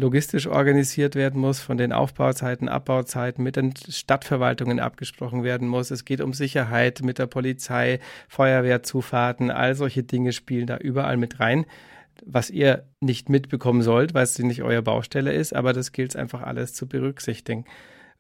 logistisch 0.01 0.47
organisiert 0.47 1.15
werden 1.15 1.41
muss, 1.41 1.61
von 1.61 1.77
den 1.77 1.93
Aufbauzeiten, 1.93 2.69
Abbauzeiten 2.69 3.45
mit 3.45 3.57
den 3.57 3.75
Stadtverwaltungen 3.77 4.81
abgesprochen 4.81 5.45
werden 5.45 5.69
muss. 5.69 5.91
Es 5.91 6.05
geht 6.05 6.21
um 6.21 6.33
Sicherheit 6.33 7.03
mit 7.03 7.19
der 7.19 7.27
Polizei, 7.27 8.01
Feuerwehrzufahrten, 8.29 9.51
all 9.51 9.75
solche 9.75 10.03
Dinge 10.03 10.33
spielen 10.33 10.67
da 10.67 10.79
überall 10.79 11.17
mit 11.17 11.39
rein, 11.39 11.67
was 12.25 12.51
ihr 12.51 12.85
nicht 13.01 13.29
mitbekommen 13.29 13.83
sollt, 13.83 14.15
weil 14.15 14.25
es 14.25 14.39
nicht 14.39 14.63
euer 14.63 14.83
Baustelle 14.83 15.33
ist, 15.33 15.55
aber 15.55 15.73
das 15.73 15.93
gilt 15.93 16.17
einfach 16.17 16.43
alles 16.43 16.75
zu 16.75 16.87
berücksichtigen, 16.89 17.65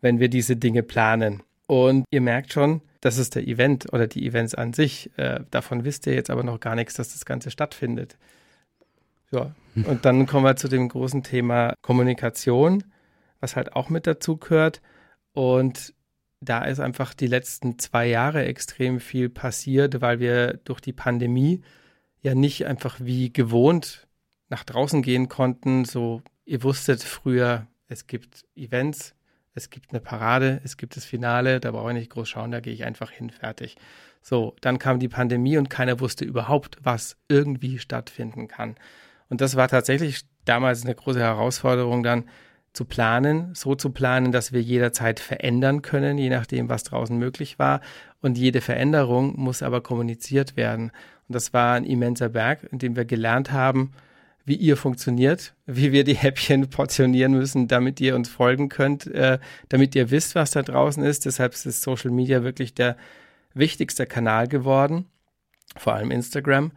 wenn 0.00 0.20
wir 0.20 0.28
diese 0.28 0.56
Dinge 0.56 0.82
planen. 0.82 1.42
Und 1.66 2.04
ihr 2.10 2.20
merkt 2.20 2.52
schon, 2.52 2.82
das 3.00 3.16
ist 3.16 3.34
der 3.34 3.46
Event 3.46 3.92
oder 3.92 4.06
die 4.06 4.26
Events 4.26 4.54
an 4.54 4.72
sich. 4.72 5.10
Äh, 5.16 5.40
davon 5.50 5.84
wisst 5.84 6.06
ihr 6.06 6.14
jetzt 6.14 6.30
aber 6.30 6.42
noch 6.42 6.60
gar 6.60 6.74
nichts, 6.74 6.94
dass 6.94 7.12
das 7.12 7.24
Ganze 7.24 7.50
stattfindet. 7.50 8.18
Ja, 9.32 9.54
und 9.84 10.04
dann 10.04 10.26
kommen 10.26 10.44
wir 10.44 10.56
zu 10.56 10.68
dem 10.68 10.88
großen 10.88 11.22
Thema 11.22 11.74
Kommunikation, 11.82 12.84
was 13.40 13.56
halt 13.56 13.74
auch 13.74 13.88
mit 13.88 14.06
dazu 14.06 14.36
gehört. 14.36 14.82
Und 15.32 15.94
da 16.40 16.64
ist 16.64 16.80
einfach 16.80 17.14
die 17.14 17.26
letzten 17.26 17.78
zwei 17.78 18.06
Jahre 18.06 18.44
extrem 18.44 18.98
viel 18.98 19.28
passiert, 19.28 20.00
weil 20.00 20.18
wir 20.18 20.54
durch 20.64 20.80
die 20.80 20.92
Pandemie 20.92 21.62
ja 22.22 22.34
nicht 22.34 22.66
einfach 22.66 22.98
wie 23.00 23.32
gewohnt 23.32 24.08
nach 24.48 24.64
draußen 24.64 25.02
gehen 25.02 25.28
konnten. 25.28 25.84
So, 25.84 26.22
ihr 26.44 26.62
wusstet 26.62 27.02
früher, 27.02 27.66
es 27.86 28.06
gibt 28.06 28.44
Events, 28.56 29.14
es 29.54 29.70
gibt 29.70 29.90
eine 29.90 30.00
Parade, 30.00 30.60
es 30.64 30.76
gibt 30.76 30.96
das 30.96 31.04
Finale, 31.04 31.60
da 31.60 31.70
brauche 31.70 31.90
ich 31.90 31.98
nicht 31.98 32.10
groß 32.10 32.28
schauen, 32.28 32.50
da 32.50 32.60
gehe 32.60 32.72
ich 32.72 32.84
einfach 32.84 33.10
hin, 33.10 33.30
fertig. 33.30 33.76
So, 34.22 34.54
dann 34.60 34.78
kam 34.78 34.98
die 34.98 35.08
Pandemie 35.08 35.56
und 35.56 35.70
keiner 35.70 36.00
wusste 36.00 36.24
überhaupt, 36.24 36.78
was 36.82 37.16
irgendwie 37.28 37.78
stattfinden 37.78 38.48
kann. 38.48 38.76
Und 39.30 39.40
das 39.40 39.56
war 39.56 39.68
tatsächlich 39.68 40.22
damals 40.44 40.84
eine 40.84 40.94
große 40.94 41.20
Herausforderung 41.20 42.02
dann 42.02 42.24
zu 42.72 42.84
planen, 42.84 43.54
so 43.54 43.74
zu 43.74 43.90
planen, 43.90 44.32
dass 44.32 44.52
wir 44.52 44.60
jederzeit 44.60 45.18
verändern 45.18 45.82
können, 45.82 46.18
je 46.18 46.28
nachdem, 46.28 46.68
was 46.68 46.84
draußen 46.84 47.16
möglich 47.16 47.58
war. 47.58 47.80
Und 48.20 48.38
jede 48.38 48.60
Veränderung 48.60 49.34
muss 49.40 49.62
aber 49.62 49.80
kommuniziert 49.80 50.56
werden. 50.56 50.92
Und 51.28 51.34
das 51.34 51.52
war 51.52 51.74
ein 51.74 51.84
immenser 51.84 52.28
Berg, 52.28 52.68
in 52.70 52.78
dem 52.78 52.96
wir 52.96 53.04
gelernt 53.04 53.50
haben, 53.50 53.92
wie 54.44 54.56
ihr 54.56 54.76
funktioniert, 54.76 55.54
wie 55.66 55.92
wir 55.92 56.04
die 56.04 56.16
Häppchen 56.16 56.70
portionieren 56.70 57.32
müssen, 57.32 57.68
damit 57.68 58.00
ihr 58.00 58.14
uns 58.14 58.28
folgen 58.28 58.68
könnt, 58.68 59.06
äh, 59.06 59.38
damit 59.68 59.94
ihr 59.94 60.10
wisst, 60.10 60.34
was 60.34 60.50
da 60.52 60.62
draußen 60.62 61.02
ist. 61.02 61.26
Deshalb 61.26 61.52
ist 61.52 61.82
Social 61.82 62.10
Media 62.10 62.42
wirklich 62.42 62.74
der 62.74 62.96
wichtigste 63.54 64.06
Kanal 64.06 64.48
geworden, 64.48 65.06
vor 65.76 65.94
allem 65.94 66.10
Instagram. 66.10 66.72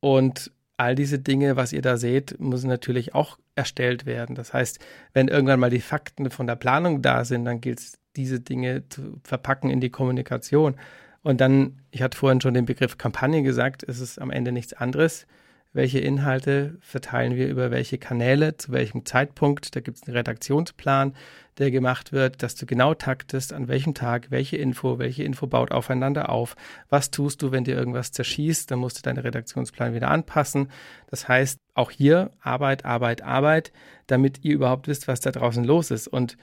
Und 0.00 0.50
all 0.76 0.94
diese 0.94 1.18
Dinge, 1.18 1.56
was 1.56 1.72
ihr 1.72 1.82
da 1.82 1.96
seht, 1.96 2.38
müssen 2.40 2.68
natürlich 2.68 3.14
auch 3.14 3.38
erstellt 3.54 4.06
werden. 4.06 4.34
Das 4.34 4.52
heißt, 4.52 4.78
wenn 5.12 5.28
irgendwann 5.28 5.60
mal 5.60 5.70
die 5.70 5.80
Fakten 5.80 6.30
von 6.30 6.46
der 6.46 6.56
Planung 6.56 7.02
da 7.02 7.24
sind, 7.24 7.44
dann 7.44 7.60
gilt 7.60 7.80
es, 7.80 7.98
diese 8.16 8.40
Dinge 8.40 8.88
zu 8.88 9.20
verpacken 9.24 9.70
in 9.70 9.80
die 9.80 9.90
Kommunikation. 9.90 10.76
Und 11.22 11.40
dann, 11.40 11.80
ich 11.90 12.02
hatte 12.02 12.16
vorhin 12.16 12.40
schon 12.40 12.54
den 12.54 12.64
Begriff 12.64 12.96
Kampagne 12.96 13.42
gesagt, 13.42 13.82
ist 13.82 14.00
es 14.00 14.18
am 14.18 14.30
Ende 14.30 14.52
nichts 14.52 14.72
anderes 14.72 15.26
welche 15.74 15.98
Inhalte 15.98 16.78
verteilen 16.80 17.34
wir 17.34 17.48
über 17.48 17.70
welche 17.70 17.98
Kanäle, 17.98 18.56
zu 18.56 18.72
welchem 18.72 19.04
Zeitpunkt. 19.04 19.74
Da 19.74 19.80
gibt 19.80 19.98
es 19.98 20.04
einen 20.04 20.16
Redaktionsplan, 20.16 21.14
der 21.58 21.70
gemacht 21.70 22.12
wird, 22.12 22.42
dass 22.42 22.54
du 22.54 22.66
genau 22.66 22.94
taktest, 22.94 23.52
an 23.52 23.68
welchem 23.68 23.94
Tag, 23.94 24.30
welche 24.30 24.56
Info, 24.56 24.98
welche 24.98 25.22
Info 25.22 25.46
baut 25.46 25.72
aufeinander 25.72 26.28
auf. 26.30 26.56
Was 26.88 27.10
tust 27.10 27.42
du, 27.42 27.52
wenn 27.52 27.64
dir 27.64 27.76
irgendwas 27.76 28.12
zerschießt? 28.12 28.70
Dann 28.70 28.80
musst 28.80 28.98
du 28.98 29.02
deinen 29.02 29.18
Redaktionsplan 29.18 29.94
wieder 29.94 30.10
anpassen. 30.10 30.70
Das 31.08 31.28
heißt, 31.28 31.58
auch 31.74 31.90
hier 31.90 32.30
Arbeit, 32.40 32.84
Arbeit, 32.84 33.22
Arbeit, 33.22 33.72
damit 34.06 34.44
ihr 34.44 34.54
überhaupt 34.54 34.88
wisst, 34.88 35.06
was 35.08 35.20
da 35.20 35.30
draußen 35.30 35.64
los 35.64 35.90
ist. 35.90 36.08
Und 36.08 36.36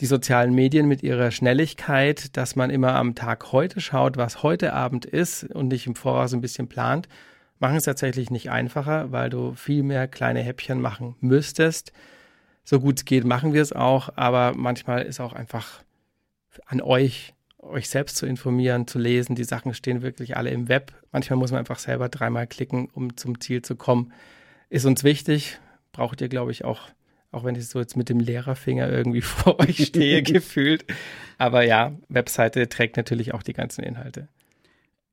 die 0.00 0.06
sozialen 0.06 0.54
Medien 0.54 0.88
mit 0.88 1.02
ihrer 1.02 1.30
Schnelligkeit, 1.30 2.36
dass 2.36 2.56
man 2.56 2.70
immer 2.70 2.94
am 2.94 3.14
Tag 3.14 3.52
heute 3.52 3.80
schaut, 3.80 4.16
was 4.16 4.42
heute 4.42 4.72
Abend 4.72 5.04
ist 5.04 5.44
und 5.44 5.68
nicht 5.68 5.86
im 5.86 5.94
Voraus 5.94 6.34
ein 6.34 6.40
bisschen 6.40 6.68
plant, 6.68 7.08
machen 7.60 7.76
es 7.76 7.84
tatsächlich 7.84 8.30
nicht 8.30 8.50
einfacher, 8.50 9.12
weil 9.12 9.30
du 9.30 9.54
viel 9.54 9.82
mehr 9.82 10.08
kleine 10.08 10.40
Häppchen 10.40 10.80
machen 10.80 11.16
müsstest. 11.20 11.92
So 12.64 12.80
gut 12.80 12.98
es 12.98 13.04
geht, 13.04 13.24
machen 13.24 13.52
wir 13.52 13.62
es 13.62 13.72
auch, 13.72 14.08
aber 14.16 14.54
manchmal 14.56 15.02
ist 15.02 15.20
auch 15.20 15.34
einfach 15.34 15.82
an 16.66 16.80
euch, 16.80 17.34
euch 17.58 17.88
selbst 17.88 18.16
zu 18.16 18.26
informieren, 18.26 18.86
zu 18.86 18.98
lesen. 18.98 19.34
Die 19.34 19.44
Sachen 19.44 19.74
stehen 19.74 20.02
wirklich 20.02 20.36
alle 20.36 20.50
im 20.50 20.68
Web. 20.68 20.92
Manchmal 21.12 21.38
muss 21.38 21.50
man 21.50 21.58
einfach 21.58 21.78
selber 21.78 22.08
dreimal 22.08 22.46
klicken, 22.46 22.88
um 22.92 23.16
zum 23.16 23.40
Ziel 23.40 23.62
zu 23.62 23.76
kommen. 23.76 24.12
Ist 24.70 24.86
uns 24.86 25.04
wichtig, 25.04 25.58
braucht 25.92 26.20
ihr, 26.20 26.28
glaube 26.28 26.52
ich, 26.52 26.64
auch, 26.64 26.88
auch 27.32 27.44
wenn 27.44 27.54
ich 27.54 27.68
so 27.68 27.80
jetzt 27.80 27.96
mit 27.96 28.08
dem 28.08 28.20
Lehrerfinger 28.20 28.90
irgendwie 28.90 29.20
vor 29.22 29.60
euch 29.60 29.84
stehe, 29.84 30.22
gefühlt. 30.22 30.84
Aber 31.36 31.64
ja, 31.64 31.92
Webseite 32.08 32.68
trägt 32.68 32.96
natürlich 32.96 33.34
auch 33.34 33.42
die 33.42 33.52
ganzen 33.52 33.84
Inhalte 33.84 34.28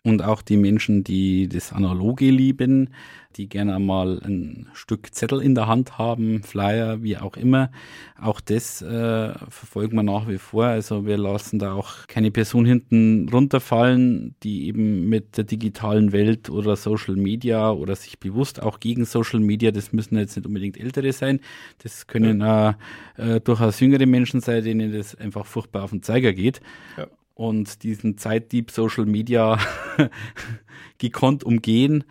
und 0.03 0.24
auch 0.24 0.41
die 0.41 0.58
Menschen, 0.58 1.03
die 1.03 1.48
das 1.48 1.74
Analoge 1.74 2.31
lieben, 2.31 2.89
die 3.36 3.48
gerne 3.48 3.79
mal 3.79 4.20
ein 4.24 4.67
Stück 4.74 5.13
Zettel 5.13 5.41
in 5.41 5.55
der 5.55 5.67
Hand 5.67 5.98
haben, 5.98 6.43
Flyer, 6.43 7.03
wie 7.03 7.17
auch 7.17 7.38
immer. 7.38 7.72
Auch 8.20 8.41
das 8.41 8.81
äh, 8.81 9.34
verfolgen 9.50 9.96
wir 9.96 10.03
nach 10.03 10.27
wie 10.27 10.39
vor. 10.39 10.65
Also 10.65 11.05
wir 11.05 11.17
lassen 11.17 11.60
da 11.60 11.74
auch 11.74 12.08
keine 12.08 12.31
Person 12.31 12.65
hinten 12.65 13.29
runterfallen, 13.29 14.36
die 14.43 14.67
eben 14.67 15.08
mit 15.08 15.38
der 15.38 15.43
digitalen 15.43 16.12
Welt 16.12 16.50
oder 16.50 16.75
Social 16.75 17.15
Media 17.15 17.72
oder 17.72 17.96
sich 17.96 18.20
bewusst 18.20 18.62
auch 18.62 18.79
gegen 18.79 19.05
Social 19.05 19.39
Media, 19.39 19.72
das 19.72 19.93
müssen 19.93 20.17
jetzt 20.17 20.36
nicht 20.36 20.48
unbedingt 20.48 20.77
Ältere 20.77 21.13
sein, 21.13 21.39
das 21.84 22.08
können 22.08 22.41
ja. 22.41 22.75
äh, 23.17 23.39
durchaus 23.39 23.79
jüngere 23.79 24.08
Menschen 24.08 24.41
sein, 24.41 24.63
denen 24.63 24.91
das 24.91 25.15
einfach 25.15 25.46
furchtbar 25.46 25.84
auf 25.84 25.91
den 25.91 26.03
Zeiger 26.03 26.34
geht. 26.34 26.60
Ja 26.98 27.08
und 27.36 27.84
diesen 27.84 28.18
Zeitdieb 28.18 28.72
Social 28.72 29.06
Media 29.06 29.58
gekonnt 30.98 31.44
umgehen. 31.44 32.04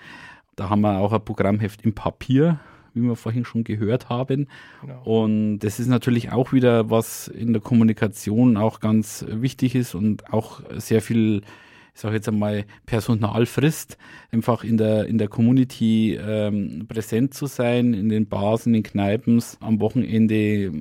Da 0.56 0.68
haben 0.68 0.82
wir 0.82 0.98
auch 0.98 1.12
ein 1.12 1.24
Programmheft 1.24 1.82
im 1.82 1.94
Papier, 1.94 2.60
wie 2.94 3.00
wir 3.00 3.16
vorhin 3.16 3.44
schon 3.44 3.64
gehört 3.64 4.08
haben. 4.08 4.48
Genau. 4.82 5.02
Und 5.04 5.60
das 5.60 5.80
ist 5.80 5.86
natürlich 5.86 6.32
auch 6.32 6.52
wieder, 6.52 6.90
was 6.90 7.28
in 7.28 7.52
der 7.52 7.62
Kommunikation 7.62 8.56
auch 8.56 8.80
ganz 8.80 9.24
wichtig 9.28 9.74
ist 9.74 9.94
und 9.94 10.32
auch 10.32 10.60
sehr 10.76 11.00
viel, 11.00 11.42
ich 11.94 12.00
sage 12.00 12.16
jetzt 12.16 12.28
einmal, 12.28 12.64
Personal 12.86 13.46
frisst, 13.46 13.96
einfach 14.32 14.64
in 14.64 14.76
der, 14.76 15.06
in 15.06 15.18
der 15.18 15.28
Community 15.28 16.14
ähm, 16.16 16.86
präsent 16.88 17.34
zu 17.34 17.46
sein, 17.46 17.94
in 17.94 18.08
den 18.08 18.26
Bars, 18.26 18.66
in 18.66 18.72
den 18.72 18.82
Kneipen, 18.82 19.42
am 19.60 19.80
Wochenende 19.80 20.72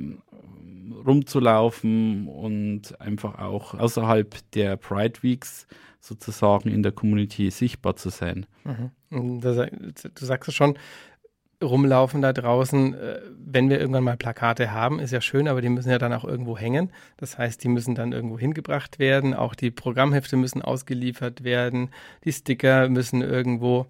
rumzulaufen 1.05 2.27
und 2.27 2.99
einfach 3.01 3.39
auch 3.39 3.73
außerhalb 3.73 4.35
der 4.51 4.77
Pride 4.77 5.21
Weeks 5.21 5.67
sozusagen 5.99 6.69
in 6.69 6.83
der 6.83 6.91
Community 6.91 7.51
sichtbar 7.51 7.95
zu 7.95 8.09
sein. 8.09 8.45
Mhm. 8.63 9.41
du 9.41 10.25
sagst 10.25 10.49
es 10.49 10.55
schon, 10.55 10.77
rumlaufen 11.61 12.21
da 12.21 12.31
draußen, 12.33 12.93
äh, 12.93 13.21
wenn 13.37 13.69
wir 13.69 13.79
irgendwann 13.79 14.03
mal 14.03 14.17
Plakate 14.17 14.71
haben, 14.71 14.99
ist 14.99 15.11
ja 15.11 15.21
schön, 15.21 15.47
aber 15.47 15.61
die 15.61 15.69
müssen 15.69 15.89
ja 15.89 15.97
dann 15.97 16.13
auch 16.13 16.23
irgendwo 16.23 16.57
hängen. 16.57 16.91
Das 17.17 17.37
heißt, 17.37 17.63
die 17.63 17.67
müssen 17.67 17.95
dann 17.95 18.13
irgendwo 18.13 18.39
hingebracht 18.39 18.99
werden. 18.99 19.33
Auch 19.33 19.55
die 19.55 19.71
Programmhefte 19.71 20.37
müssen 20.37 20.61
ausgeliefert 20.61 21.43
werden. 21.43 21.89
Die 22.23 22.31
Sticker 22.31 22.87
müssen 22.87 23.21
irgendwo 23.21 23.87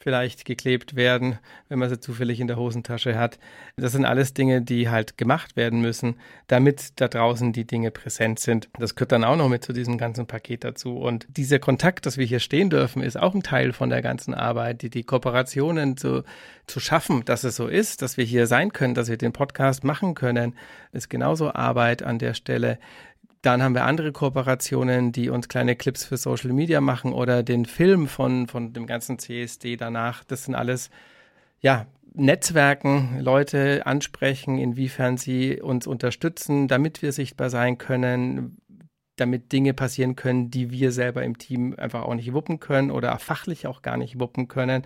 vielleicht 0.00 0.44
geklebt 0.44 0.96
werden, 0.96 1.38
wenn 1.68 1.78
man 1.78 1.90
sie 1.90 2.00
zufällig 2.00 2.40
in 2.40 2.46
der 2.46 2.56
Hosentasche 2.56 3.18
hat. 3.18 3.38
Das 3.76 3.92
sind 3.92 4.06
alles 4.06 4.32
Dinge, 4.32 4.62
die 4.62 4.88
halt 4.88 5.18
gemacht 5.18 5.56
werden 5.56 5.80
müssen, 5.80 6.16
damit 6.46 7.00
da 7.00 7.08
draußen 7.08 7.52
die 7.52 7.66
Dinge 7.66 7.90
präsent 7.90 8.40
sind. 8.40 8.70
Das 8.78 8.94
gehört 8.94 9.12
dann 9.12 9.24
auch 9.24 9.36
noch 9.36 9.48
mit 9.48 9.62
zu 9.62 9.72
diesem 9.72 9.98
ganzen 9.98 10.26
Paket 10.26 10.64
dazu. 10.64 10.96
Und 10.96 11.26
dieser 11.28 11.58
Kontakt, 11.58 12.06
dass 12.06 12.16
wir 12.16 12.24
hier 12.24 12.40
stehen 12.40 12.70
dürfen, 12.70 13.02
ist 13.02 13.18
auch 13.18 13.34
ein 13.34 13.42
Teil 13.42 13.72
von 13.72 13.90
der 13.90 14.00
ganzen 14.00 14.32
Arbeit, 14.32 14.82
die, 14.82 14.90
die 14.90 15.04
Kooperationen 15.04 15.98
zu, 15.98 16.24
zu 16.66 16.80
schaffen, 16.80 17.24
dass 17.24 17.44
es 17.44 17.56
so 17.56 17.66
ist, 17.66 18.00
dass 18.00 18.16
wir 18.16 18.24
hier 18.24 18.46
sein 18.46 18.72
können, 18.72 18.94
dass 18.94 19.10
wir 19.10 19.18
den 19.18 19.32
Podcast 19.32 19.84
machen 19.84 20.14
können, 20.14 20.54
ist 20.92 21.10
genauso 21.10 21.52
Arbeit 21.52 22.02
an 22.02 22.18
der 22.18 22.34
Stelle. 22.34 22.78
Dann 23.42 23.62
haben 23.62 23.74
wir 23.74 23.84
andere 23.84 24.12
Kooperationen, 24.12 25.12
die 25.12 25.30
uns 25.30 25.48
kleine 25.48 25.74
Clips 25.74 26.04
für 26.04 26.18
Social 26.18 26.52
Media 26.52 26.80
machen 26.80 27.12
oder 27.12 27.42
den 27.42 27.64
Film 27.64 28.06
von, 28.06 28.46
von 28.48 28.74
dem 28.74 28.86
ganzen 28.86 29.18
CSD 29.18 29.76
danach. 29.76 30.24
Das 30.24 30.44
sind 30.44 30.54
alles, 30.54 30.90
ja, 31.60 31.86
Netzwerken, 32.12 33.20
Leute 33.20 33.86
ansprechen, 33.86 34.58
inwiefern 34.58 35.16
sie 35.16 35.60
uns 35.60 35.86
unterstützen, 35.86 36.68
damit 36.68 37.02
wir 37.02 37.12
sichtbar 37.12 37.50
sein 37.50 37.78
können, 37.78 38.58
damit 39.16 39.52
Dinge 39.52 39.74
passieren 39.74 40.16
können, 40.16 40.50
die 40.50 40.70
wir 40.70 40.92
selber 40.92 41.22
im 41.22 41.38
Team 41.38 41.74
einfach 41.78 42.02
auch 42.02 42.14
nicht 42.14 42.32
wuppen 42.32 42.58
können 42.58 42.90
oder 42.90 43.16
fachlich 43.18 43.66
auch 43.66 43.82
gar 43.82 43.96
nicht 43.96 44.18
wuppen 44.18 44.48
können. 44.48 44.82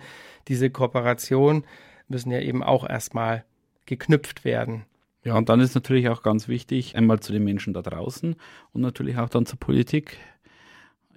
Diese 0.47 0.69
Kooperation 0.69 1.65
müssen 2.07 2.31
ja 2.31 2.39
eben 2.39 2.63
auch 2.63 2.87
erstmal 2.87 3.43
geknüpft 3.85 4.45
werden. 4.45 4.85
Ja, 5.25 5.35
und 5.35 5.49
dann 5.49 5.59
ist 5.59 5.73
natürlich 5.73 6.07
auch 6.07 6.21
ganz 6.21 6.47
wichtig, 6.47 6.95
einmal 6.95 7.19
zu 7.19 7.33
den 7.33 7.43
Menschen 7.43 7.73
da 7.73 7.81
draußen 7.81 8.35
und 8.73 8.81
natürlich 8.81 9.17
auch 9.17 9.27
dann 9.27 9.47
zur 9.47 9.59
Politik, 9.59 10.17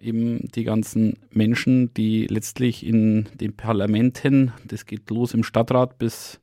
eben 0.01 0.49
die 0.55 0.65
ganzen 0.65 1.19
Menschen, 1.31 1.93
die 1.93 2.27
letztlich 2.27 2.87
in 2.87 3.29
den 3.35 3.55
Parlamenten, 3.55 4.53
das 4.67 4.87
geht 4.87 5.11
los 5.11 5.35
im 5.35 5.45
Stadtrat 5.45 5.99
bis, 5.99 6.41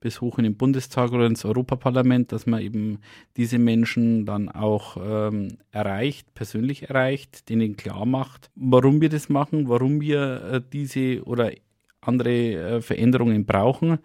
bis 0.00 0.20
hoch 0.20 0.38
in 0.38 0.44
den 0.44 0.56
Bundestag 0.56 1.12
oder 1.12 1.26
ins 1.26 1.44
Europaparlament, 1.44 2.32
dass 2.32 2.46
man 2.46 2.60
eben 2.60 2.98
diese 3.36 3.60
Menschen 3.60 4.26
dann 4.26 4.48
auch 4.48 4.96
ähm, 5.00 5.58
erreicht, 5.70 6.34
persönlich 6.34 6.88
erreicht, 6.88 7.48
denen 7.48 7.76
klar 7.76 8.06
macht, 8.06 8.50
warum 8.56 9.00
wir 9.00 9.08
das 9.08 9.28
machen, 9.28 9.68
warum 9.68 10.00
wir 10.00 10.42
äh, 10.50 10.60
diese 10.72 11.22
oder 11.22 11.52
andere 12.00 12.30
äh, 12.30 12.80
Veränderungen 12.80 13.46
brauchen 13.46 14.00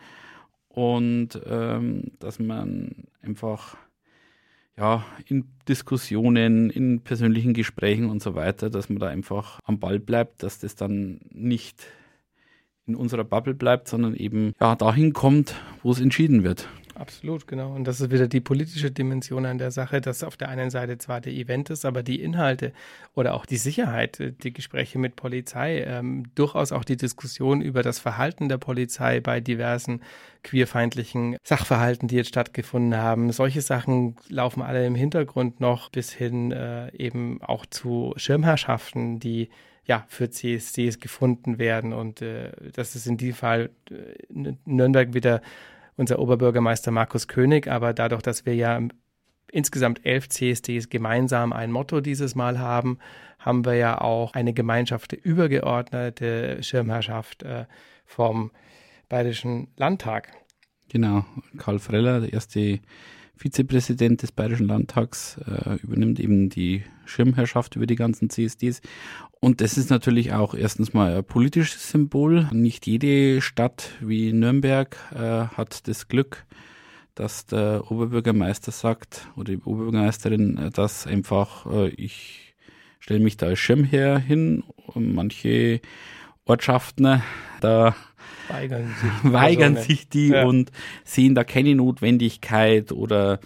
und 0.79 1.41
ähm, 1.45 2.13
dass 2.19 2.39
man 2.39 3.03
einfach 3.21 3.75
ja, 4.77 5.03
in 5.27 5.43
Diskussionen, 5.67 6.69
in 6.69 7.01
persönlichen 7.01 7.53
Gesprächen 7.53 8.09
und 8.09 8.23
so 8.23 8.33
weiter, 8.33 8.69
dass 8.69 8.87
man 8.87 8.99
da 8.99 9.07
einfach 9.07 9.59
am 9.65 9.81
Ball 9.81 9.99
bleibt, 9.99 10.41
dass 10.41 10.59
das 10.59 10.75
dann 10.75 11.19
nicht 11.31 11.85
in 12.87 12.95
unserer 12.95 13.25
Bubble 13.25 13.55
bleibt, 13.55 13.89
sondern 13.89 14.15
eben 14.15 14.53
ja, 14.61 14.77
dahin 14.77 15.11
kommt, 15.11 15.53
wo 15.83 15.91
es 15.91 15.99
entschieden 15.99 16.45
wird. 16.45 16.69
Absolut, 16.99 17.47
genau. 17.47 17.73
Und 17.73 17.85
das 17.85 18.01
ist 18.01 18.11
wieder 18.11 18.27
die 18.27 18.41
politische 18.41 18.91
Dimension 18.91 19.45
an 19.45 19.57
der 19.57 19.71
Sache, 19.71 20.01
dass 20.01 20.21
auf 20.21 20.35
der 20.35 20.49
einen 20.49 20.69
Seite 20.69 20.97
zwar 20.97 21.21
der 21.21 21.31
Event 21.31 21.69
ist, 21.69 21.85
aber 21.85 22.03
die 22.03 22.21
Inhalte 22.21 22.73
oder 23.15 23.35
auch 23.35 23.45
die 23.45 23.55
Sicherheit, 23.55 24.19
äh, 24.19 24.33
die 24.33 24.51
Gespräche 24.51 24.99
mit 24.99 25.15
Polizei, 25.15 25.81
ähm, 25.87 26.25
durchaus 26.35 26.73
auch 26.73 26.83
die 26.83 26.97
Diskussion 26.97 27.61
über 27.61 27.83
das 27.83 27.99
Verhalten 27.99 28.49
der 28.49 28.57
Polizei 28.57 29.21
bei 29.21 29.39
diversen 29.39 30.01
queerfeindlichen 30.43 31.37
Sachverhalten, 31.41 32.09
die 32.09 32.17
jetzt 32.17 32.29
stattgefunden 32.29 32.97
haben. 32.97 33.31
Solche 33.31 33.61
Sachen 33.61 34.17
laufen 34.27 34.61
alle 34.61 34.85
im 34.85 34.95
Hintergrund 34.95 35.61
noch 35.61 35.89
bis 35.91 36.11
hin 36.11 36.51
äh, 36.51 36.93
eben 36.97 37.41
auch 37.41 37.65
zu 37.65 38.13
Schirmherrschaften, 38.17 39.21
die 39.21 39.49
ja, 39.85 40.05
für 40.09 40.29
CSCs 40.29 40.99
gefunden 40.99 41.59
werden. 41.59 41.93
Und 41.93 42.21
äh, 42.21 42.51
das 42.73 42.97
ist 42.97 43.07
in 43.07 43.15
diesem 43.15 43.35
Fall 43.35 43.69
äh, 43.89 44.53
Nürnberg 44.65 45.13
wieder 45.13 45.41
unser 45.99 46.19
Oberbürgermeister 46.19 46.91
Markus 46.91 47.27
König, 47.27 47.67
aber 47.67 47.93
dadurch, 47.93 48.21
dass 48.21 48.45
wir 48.45 48.55
ja 48.55 48.79
insgesamt 49.51 50.05
elf 50.05 50.29
CSDs 50.29 50.89
gemeinsam 50.89 51.51
ein 51.51 51.71
Motto 51.71 51.99
dieses 51.99 52.35
Mal 52.35 52.57
haben, 52.57 52.99
haben 53.37 53.65
wir 53.65 53.73
ja 53.73 53.99
auch 53.99 54.33
eine 54.33 54.53
Gemeinschaft 54.53 55.11
übergeordnete 55.11 56.63
Schirmherrschaft 56.63 57.43
äh, 57.43 57.65
vom 58.05 58.51
Bayerischen 59.09 59.67
Landtag. 59.75 60.31
Genau, 60.87 61.25
Karl 61.57 61.79
Freller, 61.79 62.21
der 62.21 62.31
erste 62.31 62.79
Vizepräsident 63.39 64.21
des 64.21 64.33
Bayerischen 64.33 64.67
Landtags, 64.67 65.37
äh, 65.47 65.75
übernimmt 65.81 66.19
eben 66.19 66.49
die 66.49 66.83
Schirmherrschaft 67.05 67.77
über 67.77 67.87
die 67.87 67.95
ganzen 67.95 68.29
CSDs. 68.29 68.81
Und 69.39 69.61
das 69.61 69.77
ist 69.77 69.89
natürlich 69.89 70.33
auch 70.33 70.53
erstens 70.53 70.93
mal 70.93 71.15
ein 71.15 71.23
politisches 71.23 71.89
Symbol. 71.89 72.49
Nicht 72.51 72.85
jede 72.85 73.39
Stadt 73.39 73.91
wie 74.01 74.33
Nürnberg 74.33 74.97
äh, 75.15 75.47
hat 75.55 75.87
das 75.87 76.09
Glück, 76.09 76.45
dass 77.15 77.45
der 77.45 77.89
Oberbürgermeister 77.89 78.73
sagt 78.73 79.29
oder 79.37 79.53
die 79.53 79.61
Oberbürgermeisterin, 79.63 80.57
äh, 80.57 80.69
dass 80.69 81.07
einfach 81.07 81.65
äh, 81.65 81.87
ich 81.91 82.55
stelle 82.99 83.21
mich 83.21 83.37
da 83.37 83.45
als 83.45 83.59
Schirmherr 83.59 84.19
hin 84.19 84.65
und 84.87 85.15
manche 85.15 85.79
Ortschaften 86.43 87.21
da 87.61 87.95
weigern 88.49 88.87
sich, 89.01 89.11
weigern 89.31 89.77
sich 89.77 90.09
die 90.09 90.29
ja. 90.29 90.45
und 90.45 90.71
sehen 91.03 91.35
da 91.35 91.43
keine 91.43 91.75
Notwendigkeit 91.75 92.91
oder 92.91 93.39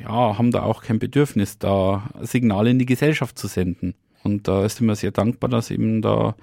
ja, 0.00 0.38
haben 0.38 0.50
da 0.50 0.62
auch 0.62 0.82
kein 0.82 0.98
Bedürfnis, 0.98 1.58
da 1.58 2.08
Signale 2.20 2.70
in 2.70 2.78
die 2.78 2.86
Gesellschaft 2.86 3.38
zu 3.38 3.48
senden. 3.48 3.94
Und 4.22 4.48
da 4.48 4.64
ist 4.64 4.80
immer 4.80 4.96
sehr 4.96 5.10
dankbar, 5.10 5.50
dass 5.50 5.70
eben 5.70 6.00
da 6.00 6.34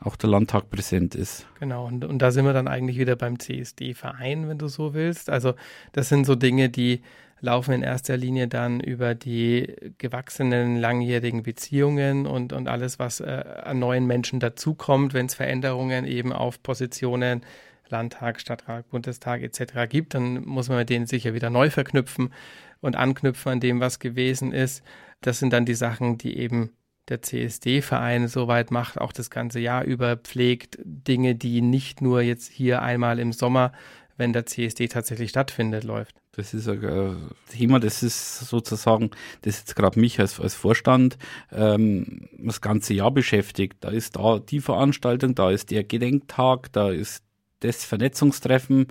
auch 0.00 0.16
der 0.16 0.28
Landtag 0.28 0.70
präsent 0.70 1.14
ist. 1.14 1.46
Genau, 1.60 1.86
und, 1.86 2.04
und 2.04 2.18
da 2.18 2.32
sind 2.32 2.44
wir 2.44 2.52
dann 2.52 2.66
eigentlich 2.66 2.98
wieder 2.98 3.14
beim 3.14 3.38
CSD-Verein, 3.38 4.48
wenn 4.48 4.58
du 4.58 4.66
so 4.66 4.92
willst. 4.92 5.30
Also 5.30 5.54
das 5.92 6.08
sind 6.08 6.26
so 6.26 6.34
Dinge, 6.34 6.68
die 6.68 7.00
laufen 7.40 7.74
in 7.74 7.82
erster 7.82 8.16
Linie 8.16 8.48
dann 8.48 8.80
über 8.80 9.14
die 9.14 9.74
gewachsenen 9.98 10.76
langjährigen 10.76 11.42
Beziehungen 11.42 12.26
und, 12.26 12.52
und 12.52 12.68
alles, 12.68 12.98
was 12.98 13.20
äh, 13.20 13.44
an 13.64 13.78
neuen 13.78 14.06
Menschen 14.06 14.40
dazukommt, 14.40 15.14
wenn 15.14 15.26
es 15.26 15.34
Veränderungen 15.34 16.04
eben 16.04 16.32
auf 16.32 16.62
Positionen 16.62 17.42
Landtag, 17.90 18.40
Stadtrat, 18.40 18.88
Bundestag 18.90 19.42
etc. 19.42 19.88
gibt, 19.88 20.14
dann 20.14 20.44
muss 20.44 20.68
man 20.68 20.78
mit 20.78 20.90
denen 20.90 21.06
sicher 21.06 21.34
wieder 21.34 21.50
neu 21.50 21.70
verknüpfen 21.70 22.32
und 22.80 22.96
anknüpfen 22.96 23.52
an 23.52 23.60
dem, 23.60 23.80
was 23.80 23.98
gewesen 23.98 24.52
ist. 24.52 24.82
Das 25.20 25.38
sind 25.38 25.52
dann 25.52 25.64
die 25.64 25.74
Sachen, 25.74 26.18
die 26.18 26.36
eben 26.36 26.70
der 27.08 27.22
CSD-Verein 27.22 28.28
soweit 28.28 28.70
macht, 28.70 29.00
auch 29.00 29.12
das 29.12 29.30
ganze 29.30 29.60
Jahr 29.60 29.84
über 29.84 30.16
pflegt, 30.16 30.78
Dinge, 30.84 31.34
die 31.34 31.62
nicht 31.62 32.02
nur 32.02 32.20
jetzt 32.20 32.50
hier 32.50 32.82
einmal 32.82 33.18
im 33.18 33.32
Sommer, 33.32 33.72
wenn 34.18 34.32
der 34.32 34.44
CSD 34.44 34.88
tatsächlich 34.88 35.30
stattfindet, 35.30 35.84
läuft. 35.84 36.14
Das 36.32 36.54
ist 36.54 36.68
ein 36.68 36.84
äh, 36.84 37.14
Thema, 37.50 37.80
das 37.80 38.02
ist 38.02 38.40
sozusagen, 38.40 39.10
das 39.42 39.58
jetzt 39.60 39.74
gerade 39.74 39.98
mich 39.98 40.20
als, 40.20 40.38
als 40.38 40.54
Vorstand 40.54 41.16
ähm, 41.50 42.28
das 42.38 42.60
ganze 42.60 42.94
Jahr 42.94 43.10
beschäftigt. 43.10 43.78
Da 43.80 43.88
ist 43.88 44.16
da 44.16 44.38
die 44.38 44.60
Veranstaltung, 44.60 45.34
da 45.34 45.50
ist 45.50 45.70
der 45.70 45.84
Gedenktag, 45.84 46.72
da 46.72 46.90
ist 46.90 47.24
das 47.60 47.84
Vernetzungstreffen. 47.84 48.88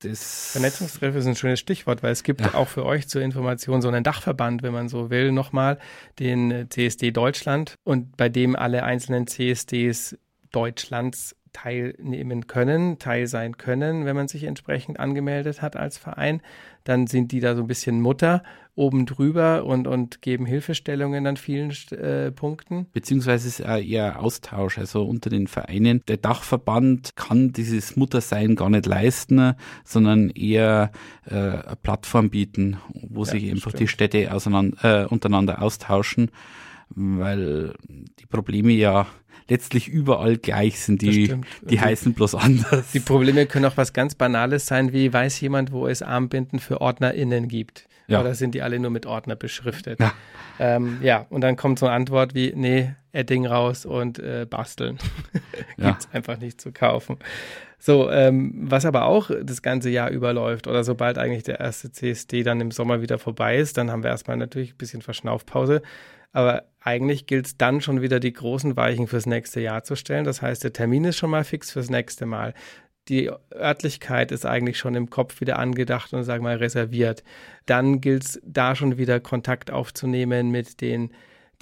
Das 0.00 0.52
Vernetzungstreffen 0.52 1.20
ist 1.20 1.26
ein 1.26 1.36
schönes 1.36 1.60
Stichwort, 1.60 2.02
weil 2.02 2.12
es 2.12 2.24
gibt 2.24 2.40
ja. 2.40 2.54
auch 2.54 2.68
für 2.68 2.84
euch 2.84 3.08
zur 3.08 3.22
Information 3.22 3.80
so 3.80 3.88
einen 3.88 4.02
Dachverband, 4.02 4.62
wenn 4.62 4.72
man 4.72 4.88
so 4.88 5.10
will, 5.10 5.32
nochmal, 5.32 5.78
den 6.18 6.66
CSD 6.68 7.12
Deutschland 7.12 7.76
und 7.84 8.16
bei 8.16 8.28
dem 8.28 8.56
alle 8.56 8.82
einzelnen 8.82 9.26
CSDs 9.26 10.18
Deutschlands 10.50 11.36
teilnehmen 11.52 12.46
können, 12.46 12.98
teil 12.98 13.26
sein 13.26 13.56
können, 13.56 14.04
wenn 14.04 14.16
man 14.16 14.28
sich 14.28 14.44
entsprechend 14.44 14.98
angemeldet 14.98 15.62
hat 15.62 15.76
als 15.76 15.98
Verein. 15.98 16.40
Dann 16.84 17.06
sind 17.06 17.32
die 17.32 17.40
da 17.40 17.54
so 17.54 17.62
ein 17.62 17.68
bisschen 17.68 18.00
Mutter 18.00 18.42
oben 18.74 19.04
drüber 19.04 19.64
und, 19.64 19.86
und 19.86 20.22
geben 20.22 20.46
Hilfestellungen 20.46 21.26
an 21.26 21.36
vielen 21.36 21.72
äh, 21.90 22.30
Punkten. 22.32 22.86
Beziehungsweise 22.92 23.48
ist 23.48 23.60
es 23.60 23.66
eher 23.66 24.20
Austausch, 24.20 24.78
also 24.78 25.04
unter 25.04 25.28
den 25.28 25.46
Vereinen. 25.46 26.02
Der 26.08 26.16
Dachverband 26.16 27.14
kann 27.14 27.52
dieses 27.52 27.96
Muttersein 27.96 28.56
gar 28.56 28.70
nicht 28.70 28.86
leisten, 28.86 29.54
sondern 29.84 30.30
eher 30.30 30.90
äh, 31.26 31.34
eine 31.34 31.76
Plattform 31.82 32.30
bieten, 32.30 32.78
wo 32.94 33.24
ja, 33.24 33.32
sich 33.32 33.50
einfach 33.50 33.70
stimmt. 33.70 33.80
die 33.80 33.88
Städte 33.88 34.32
auseinander, 34.32 35.02
äh, 35.02 35.06
untereinander 35.06 35.60
austauschen, 35.60 36.30
weil 36.88 37.74
die 38.18 38.26
Probleme 38.26 38.72
ja 38.72 39.06
letztlich 39.48 39.88
überall 39.88 40.36
gleich 40.36 40.80
sind. 40.80 41.02
Die, 41.02 41.34
die 41.62 41.80
heißen 41.80 42.14
bloß 42.14 42.34
anders. 42.34 42.92
Die 42.92 43.00
Probleme 43.00 43.46
können 43.46 43.64
auch 43.64 43.76
was 43.76 43.92
ganz 43.92 44.14
Banales 44.14 44.66
sein, 44.66 44.92
wie 44.92 45.12
weiß 45.12 45.40
jemand, 45.40 45.72
wo 45.72 45.86
es 45.86 46.02
Armbinden 46.02 46.58
für 46.58 46.80
OrdnerInnen 46.80 47.48
gibt. 47.48 47.88
Ja. 48.08 48.20
Oder 48.20 48.34
sind 48.34 48.54
die 48.54 48.62
alle 48.62 48.78
nur 48.78 48.90
mit 48.90 49.06
Ordner 49.06 49.36
beschriftet? 49.36 50.00
Ja. 50.00 50.12
Ähm, 50.58 50.98
ja, 51.02 51.26
und 51.30 51.40
dann 51.40 51.56
kommt 51.56 51.78
so 51.78 51.86
eine 51.86 51.94
Antwort 51.94 52.34
wie, 52.34 52.52
nee, 52.54 52.94
Edding 53.12 53.46
raus 53.46 53.86
und 53.86 54.18
äh, 54.18 54.46
basteln. 54.48 54.98
Gibt's 55.76 56.08
ja. 56.10 56.10
einfach 56.12 56.38
nicht 56.38 56.60
zu 56.60 56.72
kaufen. 56.72 57.18
So, 57.84 58.08
ähm, 58.12 58.52
was 58.54 58.84
aber 58.84 59.06
auch 59.06 59.32
das 59.42 59.60
ganze 59.60 59.90
Jahr 59.90 60.10
überläuft 60.10 60.68
oder 60.68 60.84
sobald 60.84 61.18
eigentlich 61.18 61.42
der 61.42 61.58
erste 61.58 61.90
CSD 61.90 62.44
dann 62.44 62.60
im 62.60 62.70
Sommer 62.70 63.02
wieder 63.02 63.18
vorbei 63.18 63.56
ist, 63.56 63.76
dann 63.76 63.90
haben 63.90 64.04
wir 64.04 64.10
erstmal 64.10 64.36
natürlich 64.36 64.74
ein 64.74 64.76
bisschen 64.76 65.02
Verschnaufpause. 65.02 65.82
Aber 66.30 66.62
eigentlich 66.78 67.26
gilt 67.26 67.46
es 67.46 67.56
dann 67.56 67.80
schon 67.80 68.00
wieder 68.00 68.20
die 68.20 68.32
großen 68.32 68.76
Weichen 68.76 69.08
fürs 69.08 69.26
nächste 69.26 69.60
Jahr 69.60 69.82
zu 69.82 69.96
stellen. 69.96 70.24
Das 70.24 70.42
heißt, 70.42 70.62
der 70.62 70.72
Termin 70.72 71.02
ist 71.06 71.16
schon 71.16 71.30
mal 71.30 71.42
fix 71.42 71.72
fürs 71.72 71.90
nächste 71.90 72.24
Mal. 72.24 72.54
Die 73.08 73.32
Örtlichkeit 73.52 74.30
ist 74.30 74.46
eigentlich 74.46 74.78
schon 74.78 74.94
im 74.94 75.10
Kopf 75.10 75.40
wieder 75.40 75.58
angedacht 75.58 76.12
und 76.14 76.22
sagen 76.22 76.44
wir 76.44 76.50
mal 76.50 76.58
reserviert. 76.58 77.24
Dann 77.66 78.00
gilt 78.00 78.22
es 78.22 78.40
da 78.44 78.76
schon 78.76 78.96
wieder 78.96 79.18
Kontakt 79.18 79.72
aufzunehmen 79.72 80.52
mit 80.52 80.80
den 80.82 81.10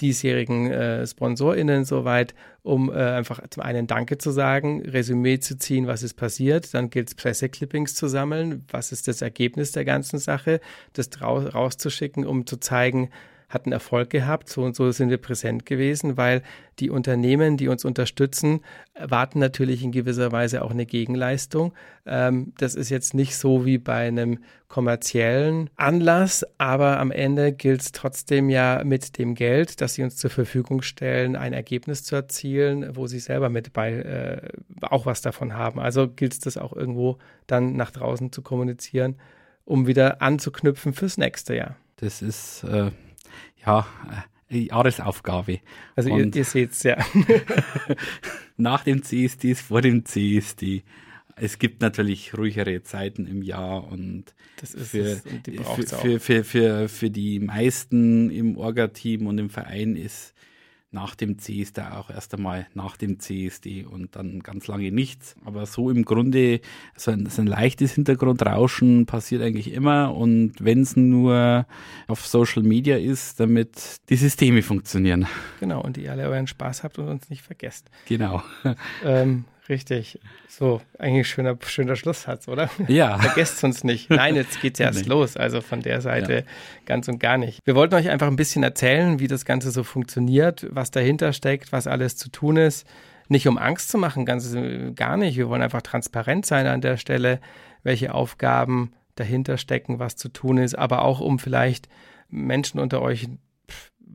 diesjährigen 0.01 0.71
äh, 0.71 1.05
SponsorInnen 1.05 1.85
soweit, 1.85 2.33
um 2.63 2.89
äh, 2.89 2.93
einfach 2.93 3.41
zum 3.49 3.63
einen 3.63 3.87
Danke 3.87 4.17
zu 4.17 4.31
sagen, 4.31 4.81
Resümee 4.81 5.39
zu 5.39 5.57
ziehen, 5.57 5.87
was 5.87 6.03
ist 6.03 6.15
passiert. 6.15 6.73
Dann 6.73 6.89
gilt 6.89 7.09
es 7.09 7.15
Presseclippings 7.15 7.95
zu 7.95 8.07
sammeln, 8.07 8.65
was 8.69 8.91
ist 8.91 9.07
das 9.07 9.21
Ergebnis 9.21 9.71
der 9.71 9.85
ganzen 9.85 10.19
Sache, 10.19 10.59
das 10.93 11.09
rauszuschicken, 11.21 12.25
um 12.25 12.45
zu 12.45 12.57
zeigen, 12.57 13.09
hatten 13.51 13.71
Erfolg 13.71 14.09
gehabt, 14.09 14.49
so 14.49 14.63
und 14.63 14.75
so 14.75 14.91
sind 14.91 15.09
wir 15.09 15.17
präsent 15.17 15.65
gewesen, 15.65 16.17
weil 16.17 16.41
die 16.79 16.89
Unternehmen, 16.89 17.57
die 17.57 17.67
uns 17.67 17.85
unterstützen, 17.85 18.61
erwarten 18.93 19.39
natürlich 19.39 19.83
in 19.83 19.91
gewisser 19.91 20.31
Weise 20.31 20.63
auch 20.63 20.71
eine 20.71 20.85
Gegenleistung. 20.85 21.73
Ähm, 22.05 22.53
das 22.57 22.75
ist 22.75 22.89
jetzt 22.89 23.13
nicht 23.13 23.35
so 23.35 23.65
wie 23.65 23.77
bei 23.77 24.07
einem 24.07 24.39
kommerziellen 24.67 25.69
Anlass, 25.75 26.45
aber 26.57 26.99
am 26.99 27.11
Ende 27.11 27.51
gilt 27.51 27.81
es 27.81 27.91
trotzdem 27.91 28.49
ja 28.49 28.83
mit 28.85 29.17
dem 29.17 29.35
Geld, 29.35 29.81
das 29.81 29.95
sie 29.95 30.03
uns 30.03 30.15
zur 30.15 30.29
Verfügung 30.29 30.81
stellen, 30.81 31.35
ein 31.35 31.51
Ergebnis 31.51 32.03
zu 32.03 32.15
erzielen, 32.15 32.95
wo 32.95 33.05
sie 33.07 33.19
selber 33.19 33.49
mit 33.49 33.73
bei 33.73 33.91
äh, 33.91 34.49
auch 34.81 35.05
was 35.05 35.21
davon 35.21 35.53
haben. 35.53 35.79
Also 35.79 36.07
gilt 36.07 36.33
es 36.33 36.39
das 36.39 36.57
auch 36.57 36.73
irgendwo 36.73 37.17
dann 37.47 37.75
nach 37.75 37.91
draußen 37.91 38.31
zu 38.31 38.41
kommunizieren, 38.41 39.17
um 39.65 39.87
wieder 39.87 40.21
anzuknüpfen 40.21 40.93
fürs 40.93 41.17
nächste 41.17 41.55
Jahr. 41.55 41.75
Das 41.97 42.21
ist 42.21 42.63
äh 42.63 42.91
ja, 43.65 43.87
äh, 44.49 44.57
Jahresaufgabe. 44.57 45.59
Also 45.95 46.09
ihr, 46.09 46.33
ihr 46.33 46.45
seht 46.45 46.71
es 46.71 46.83
ja. 46.83 46.97
nach 48.57 48.83
dem 48.83 49.03
CSD 49.03 49.51
ist 49.51 49.61
vor 49.61 49.81
dem 49.81 50.05
CSD. 50.05 50.83
Es 51.35 51.57
gibt 51.57 51.81
natürlich 51.81 52.37
ruhigere 52.37 52.83
Zeiten 52.83 53.25
im 53.25 53.41
Jahr 53.41 53.87
und, 53.87 54.35
für, 54.63 55.21
und 55.25 55.47
für, 55.47 55.87
für, 55.87 56.19
für, 56.19 56.43
für, 56.43 56.89
für 56.89 57.09
die 57.09 57.39
meisten 57.39 58.29
im 58.29 58.57
Orga-Team 58.57 59.25
und 59.25 59.37
im 59.37 59.49
Verein 59.49 59.95
ist 59.95 60.33
nach 60.91 61.15
dem 61.15 61.39
CSD 61.39 61.81
auch 61.81 62.09
erst 62.09 62.33
einmal 62.33 62.67
nach 62.73 62.97
dem 62.97 63.19
CSD 63.19 63.85
und 63.85 64.15
dann 64.15 64.41
ganz 64.41 64.67
lange 64.67 64.91
nichts. 64.91 65.35
Aber 65.45 65.65
so 65.65 65.89
im 65.89 66.03
Grunde, 66.03 66.59
so 66.95 67.11
ein, 67.11 67.27
so 67.27 67.41
ein 67.41 67.47
leichtes 67.47 67.93
Hintergrundrauschen 67.93 69.05
passiert 69.05 69.41
eigentlich 69.41 69.71
immer 69.71 70.13
und 70.15 70.53
wenn 70.59 70.81
es 70.81 70.97
nur 70.97 71.65
auf 72.07 72.27
Social 72.27 72.63
Media 72.63 72.97
ist, 72.97 73.39
damit 73.39 74.01
die 74.09 74.17
Systeme 74.17 74.61
funktionieren. 74.61 75.27
Genau, 75.59 75.81
und 75.81 75.97
ihr 75.97 76.11
alle 76.11 76.27
euren 76.27 76.47
Spaß 76.47 76.83
habt 76.83 76.99
und 76.99 77.07
uns 77.07 77.29
nicht 77.29 77.41
vergesst. 77.41 77.89
Genau. 78.07 78.43
Ähm, 79.03 79.45
Richtig. 79.71 80.19
So, 80.49 80.81
eigentlich 80.99 81.29
schöner, 81.29 81.57
schöner 81.65 81.95
Schlusssatz, 81.95 82.49
oder? 82.49 82.69
Ja. 82.89 83.17
Vergesst 83.21 83.63
uns 83.63 83.85
nicht. 83.85 84.09
Nein, 84.09 84.35
jetzt 84.35 84.59
geht's 84.59 84.81
erst 84.81 85.03
nee. 85.03 85.07
los. 85.07 85.37
Also 85.37 85.61
von 85.61 85.81
der 85.81 86.01
Seite 86.01 86.33
ja. 86.33 86.41
ganz 86.85 87.07
und 87.07 87.19
gar 87.19 87.37
nicht. 87.37 87.59
Wir 87.63 87.73
wollten 87.73 87.95
euch 87.95 88.09
einfach 88.09 88.27
ein 88.27 88.35
bisschen 88.35 88.63
erzählen, 88.63 89.19
wie 89.19 89.29
das 89.29 89.45
Ganze 89.45 89.71
so 89.71 89.85
funktioniert, 89.85 90.67
was 90.71 90.91
dahinter 90.91 91.31
steckt, 91.31 91.71
was 91.71 91.87
alles 91.87 92.17
zu 92.17 92.29
tun 92.29 92.57
ist. 92.57 92.85
Nicht 93.29 93.47
um 93.47 93.57
Angst 93.57 93.87
zu 93.87 93.97
machen, 93.97 94.25
ganz 94.25 94.53
gar 94.93 95.15
nicht. 95.15 95.37
Wir 95.37 95.47
wollen 95.47 95.61
einfach 95.61 95.81
transparent 95.81 96.45
sein 96.45 96.67
an 96.67 96.81
der 96.81 96.97
Stelle, 96.97 97.39
welche 97.81 98.13
Aufgaben 98.13 98.91
dahinter 99.15 99.57
stecken, 99.57 99.99
was 99.99 100.17
zu 100.17 100.27
tun 100.27 100.57
ist, 100.57 100.77
aber 100.77 101.05
auch 101.05 101.21
um 101.21 101.39
vielleicht 101.39 101.87
Menschen 102.27 102.77
unter 102.81 103.01
euch 103.01 103.29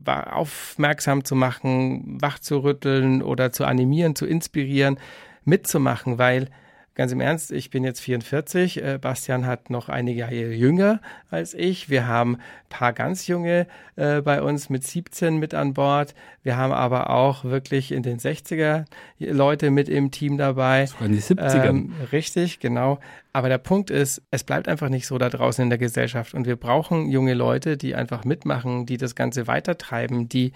aufmerksam 0.05 1.25
zu 1.25 1.35
machen, 1.35 2.17
wach 2.21 2.39
zu 2.39 2.59
rütteln 2.59 3.21
oder 3.21 3.51
zu 3.51 3.65
animieren, 3.65 4.15
zu 4.15 4.25
inspirieren, 4.25 4.99
mitzumachen, 5.47 6.17
weil 6.17 6.49
ganz 6.97 7.11
im 7.11 7.21
Ernst, 7.21 7.51
ich 7.51 7.69
bin 7.69 7.83
jetzt 7.83 7.99
44, 8.01 8.83
äh, 8.83 8.97
Bastian 8.99 9.45
hat 9.45 9.69
noch 9.69 9.87
einige 9.87 10.21
Jahre 10.21 10.33
jünger 10.33 10.99
als 11.29 11.53
ich. 11.53 11.89
Wir 11.89 12.07
haben 12.07 12.37
ein 12.37 12.41
paar 12.69 12.91
ganz 12.91 13.27
junge 13.27 13.67
äh, 13.95 14.21
bei 14.21 14.41
uns 14.41 14.69
mit 14.69 14.83
17 14.83 15.37
mit 15.37 15.53
an 15.53 15.75
Bord. 15.75 16.15
Wir 16.41 16.57
haben 16.57 16.73
aber 16.73 17.11
auch 17.11 17.43
wirklich 17.45 17.91
in 17.91 18.01
den 18.01 18.17
60er 18.17 18.85
Leute 19.19 19.69
mit 19.69 19.89
im 19.89 20.09
Team 20.09 20.39
dabei. 20.39 20.81
Das 20.81 20.99
waren 20.99 21.11
die 21.11 21.21
70er. 21.21 21.65
Ähm, 21.65 21.93
richtig, 22.11 22.59
genau. 22.59 22.99
Aber 23.31 23.47
der 23.47 23.59
Punkt 23.59 23.91
ist, 23.91 24.23
es 24.31 24.43
bleibt 24.43 24.67
einfach 24.67 24.89
nicht 24.89 25.05
so 25.05 25.19
da 25.19 25.29
draußen 25.29 25.61
in 25.61 25.69
der 25.69 25.77
Gesellschaft 25.77 26.33
und 26.33 26.47
wir 26.47 26.55
brauchen 26.55 27.11
junge 27.11 27.35
Leute, 27.35 27.77
die 27.77 27.93
einfach 27.93 28.25
mitmachen, 28.25 28.87
die 28.87 28.97
das 28.97 29.13
Ganze 29.13 29.45
weitertreiben, 29.45 30.27
die 30.27 30.51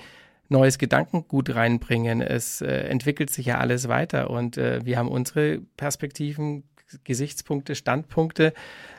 neues 0.51 0.77
Gedankengut 0.77 1.55
reinbringen. 1.55 2.21
Es 2.21 2.61
äh, 2.61 2.67
entwickelt 2.67 3.31
sich 3.31 3.47
ja 3.47 3.57
alles 3.57 3.87
weiter 3.87 4.29
und 4.29 4.57
äh, 4.57 4.85
wir 4.85 4.97
haben 4.97 5.07
unsere 5.07 5.59
Perspektiven, 5.77 6.63
Gesichtspunkte, 7.05 7.73
Standpunkte. 7.73 8.53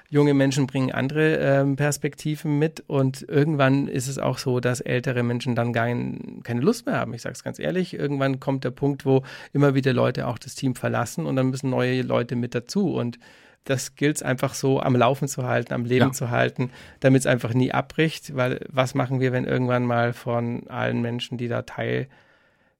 Junge 0.08 0.34
Menschen 0.34 0.66
bringen 0.66 0.92
andere 0.92 1.38
äh, 1.38 1.76
Perspektiven 1.76 2.58
mit 2.58 2.82
und 2.86 3.22
irgendwann 3.28 3.86
ist 3.86 4.08
es 4.08 4.18
auch 4.18 4.38
so, 4.38 4.60
dass 4.60 4.80
ältere 4.80 5.22
Menschen 5.22 5.54
dann 5.54 5.72
gar 5.72 5.86
keine 5.86 6.60
Lust 6.60 6.86
mehr 6.86 6.96
haben. 6.96 7.14
Ich 7.14 7.22
sage 7.22 7.34
es 7.34 7.44
ganz 7.44 7.58
ehrlich, 7.58 7.94
irgendwann 7.94 8.40
kommt 8.40 8.64
der 8.64 8.70
Punkt, 8.70 9.06
wo 9.06 9.22
immer 9.52 9.74
wieder 9.74 9.92
Leute 9.92 10.26
auch 10.26 10.38
das 10.38 10.54
Team 10.54 10.74
verlassen 10.74 11.26
und 11.26 11.36
dann 11.36 11.50
müssen 11.50 11.70
neue 11.70 12.02
Leute 12.02 12.36
mit 12.36 12.54
dazu 12.54 12.94
und 12.94 13.18
das 13.64 13.94
gilt 13.94 14.16
es 14.16 14.22
einfach 14.22 14.54
so 14.54 14.80
am 14.80 14.96
Laufen 14.96 15.28
zu 15.28 15.44
halten, 15.44 15.72
am 15.72 15.84
Leben 15.84 16.06
ja. 16.06 16.12
zu 16.12 16.30
halten, 16.30 16.70
damit 17.00 17.20
es 17.20 17.26
einfach 17.26 17.54
nie 17.54 17.72
abbricht, 17.72 18.34
weil 18.34 18.64
was 18.68 18.94
machen 18.94 19.20
wir, 19.20 19.32
wenn 19.32 19.44
irgendwann 19.44 19.84
mal 19.84 20.12
von 20.12 20.68
allen 20.68 21.00
Menschen, 21.00 21.38
die 21.38 21.48
da 21.48 21.62
Teil 21.62 22.08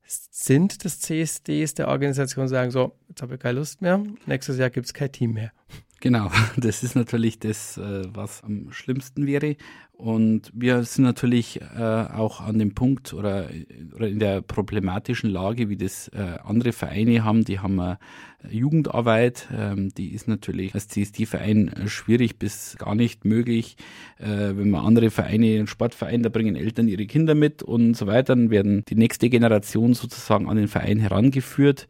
sind 0.05 0.85
des 0.85 1.01
CSDs, 1.01 1.75
der 1.75 1.89
Organisation, 1.89 2.49
sagen, 2.49 2.71
so, 2.71 2.97
jetzt 3.09 3.23
habe 3.23 3.35
ich 3.35 3.41
keine 3.41 3.59
Lust 3.59 3.81
mehr, 3.81 4.03
nächstes 4.27 4.59
Jahr 4.59 4.71
gibt 4.71 4.87
es 4.87 4.95
kein 4.95 5.13
Team 5.13 5.35
mehr. 5.35 5.53
Genau, 6.01 6.31
das 6.57 6.83
ist 6.83 6.97
natürlich 6.97 7.39
das, 7.39 7.79
äh, 7.79 8.03
was 8.09 8.43
am 8.43 8.73
schlimmsten 8.73 9.27
wäre. 9.27 9.57
Und 10.03 10.51
wir 10.53 10.83
sind 10.83 11.05
natürlich 11.05 11.61
äh, 11.61 11.81
auch 11.81 12.41
an 12.41 12.59
dem 12.59 12.75
Punkt 12.75 13.15
oder, 13.15 13.47
oder 13.95 14.09
in 14.09 14.19
der 14.19 14.43
problematischen 14.43 15.31
Lage, 15.31 15.69
wie 15.69 15.77
das 15.77 16.09
äh, 16.09 16.39
andere 16.43 16.73
Vereine 16.73 17.23
haben. 17.23 17.45
Die 17.45 17.61
haben 17.61 17.79
eine 17.79 18.01
Jugendarbeit, 18.51 19.47
ähm, 19.57 19.95
die 19.95 20.09
ist 20.13 20.27
natürlich 20.27 20.75
als 20.75 20.89
CSD-Verein 20.89 21.85
schwierig 21.87 22.41
bis 22.41 22.75
gar 22.79 22.97
nicht 22.97 23.25
möglich. 23.25 23.77
wenn 24.19 24.71
man 24.71 24.85
andere 24.85 25.11
Vereine, 25.11 25.47
einen 25.59 25.67
Sportverein, 25.69 26.25
da 26.25 26.31
bringen 26.31 26.57
Eltern 26.57 26.89
ihre 26.89 27.07
Kinder 27.07 27.37
mit 27.37 27.63
und 27.63 27.97
so 27.97 28.09
weiter, 28.09 28.35
dann 28.35 28.51
werden 28.51 28.85
die 28.89 28.97
nächste 28.97 29.31
Generation 29.31 29.95
sozusagen 29.95 30.49
an 30.49 30.57
den 30.57 30.67
Verein 30.67 30.99
herangeführt. 30.99 31.87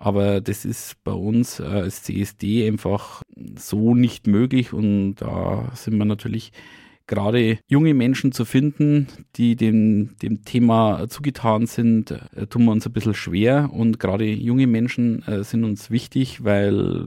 Aber 0.00 0.40
das 0.40 0.64
ist 0.64 0.96
bei 1.04 1.12
uns 1.12 1.60
äh, 1.60 1.62
als 1.62 2.02
CSD 2.02 2.66
einfach 2.66 3.22
so 3.56 3.94
nicht 3.94 4.26
möglich 4.26 4.72
und 4.72 5.14
da 5.14 5.70
sind 5.76 5.96
wir 5.96 6.04
natürlich 6.04 6.50
gerade 7.06 7.58
junge 7.66 7.94
Menschen 7.94 8.32
zu 8.32 8.44
finden, 8.44 9.08
die 9.36 9.56
dem, 9.56 10.16
dem 10.22 10.44
Thema 10.44 11.08
zugetan 11.08 11.66
sind, 11.66 12.10
äh, 12.10 12.46
tun 12.46 12.64
wir 12.64 12.72
uns 12.72 12.86
ein 12.86 12.92
bisschen 12.92 13.14
schwer 13.14 13.70
und 13.72 13.98
gerade 13.98 14.24
junge 14.24 14.66
Menschen 14.66 15.22
äh, 15.26 15.44
sind 15.44 15.64
uns 15.64 15.90
wichtig, 15.90 16.44
weil 16.44 17.06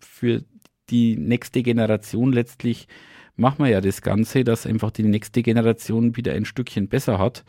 für 0.00 0.42
die 0.90 1.16
nächste 1.16 1.62
Generation 1.62 2.32
letztlich 2.32 2.88
machen 3.36 3.64
wir 3.64 3.70
ja 3.70 3.80
das 3.80 4.02
Ganze, 4.02 4.44
dass 4.44 4.66
einfach 4.66 4.90
die 4.90 5.04
nächste 5.04 5.42
Generation 5.42 6.16
wieder 6.16 6.32
ein 6.32 6.44
Stückchen 6.44 6.88
besser 6.88 7.18
hat 7.18 7.44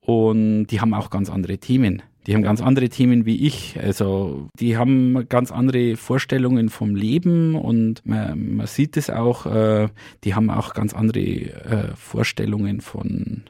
und 0.00 0.66
die 0.66 0.80
haben 0.80 0.94
auch 0.94 1.10
ganz 1.10 1.30
andere 1.30 1.58
Themen. 1.58 2.02
Die 2.26 2.34
haben 2.34 2.42
ganz 2.42 2.60
andere 2.60 2.88
Themen 2.90 3.24
wie 3.24 3.46
ich. 3.46 3.78
Also 3.80 4.48
die 4.58 4.76
haben 4.76 5.26
ganz 5.28 5.50
andere 5.50 5.96
Vorstellungen 5.96 6.68
vom 6.68 6.94
Leben 6.94 7.54
und 7.54 8.04
man, 8.04 8.56
man 8.56 8.66
sieht 8.66 8.96
es 8.96 9.08
auch, 9.08 9.46
äh, 9.46 9.88
die 10.24 10.34
haben 10.34 10.50
auch 10.50 10.74
ganz 10.74 10.92
andere 10.92 11.20
äh, 11.20 11.94
Vorstellungen 11.96 12.82
von, 12.82 13.44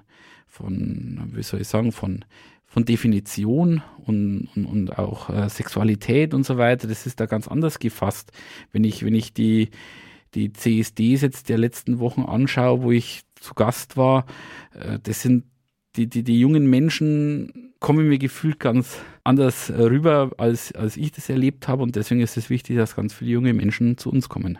von, 0.46 1.30
wie 1.32 1.42
soll 1.42 1.62
ich 1.62 1.68
sagen, 1.68 1.90
von, 1.90 2.24
von 2.66 2.84
Definition 2.84 3.82
und, 4.06 4.48
und, 4.54 4.66
und 4.66 4.98
auch 4.98 5.30
äh, 5.30 5.48
Sexualität 5.48 6.32
und 6.32 6.46
so 6.46 6.56
weiter. 6.56 6.86
Das 6.86 7.06
ist 7.06 7.18
da 7.18 7.26
ganz 7.26 7.48
anders 7.48 7.80
gefasst. 7.80 8.30
Wenn 8.70 8.84
ich, 8.84 9.04
wenn 9.04 9.14
ich 9.14 9.34
die, 9.34 9.70
die 10.34 10.52
CSDs 10.52 11.22
jetzt 11.22 11.48
der 11.48 11.58
letzten 11.58 11.98
Wochen 11.98 12.22
anschaue, 12.22 12.82
wo 12.82 12.92
ich 12.92 13.22
zu 13.40 13.54
Gast 13.54 13.96
war, 13.96 14.26
äh, 14.74 15.00
das 15.02 15.22
sind 15.22 15.44
die, 15.96 16.06
die, 16.06 16.22
die 16.22 16.38
jungen 16.38 16.70
Menschen 16.70 17.69
kommen 17.80 18.08
mir 18.08 18.18
gefühlt 18.18 18.60
ganz 18.60 18.98
anders 19.24 19.70
rüber, 19.70 20.30
als, 20.36 20.72
als 20.72 20.96
ich 20.96 21.12
das 21.12 21.28
erlebt 21.28 21.66
habe. 21.66 21.82
Und 21.82 21.96
deswegen 21.96 22.20
ist 22.20 22.36
es 22.36 22.50
wichtig, 22.50 22.76
dass 22.76 22.94
ganz 22.94 23.14
viele 23.14 23.32
junge 23.32 23.54
Menschen 23.54 23.98
zu 23.98 24.10
uns 24.10 24.28
kommen. 24.28 24.58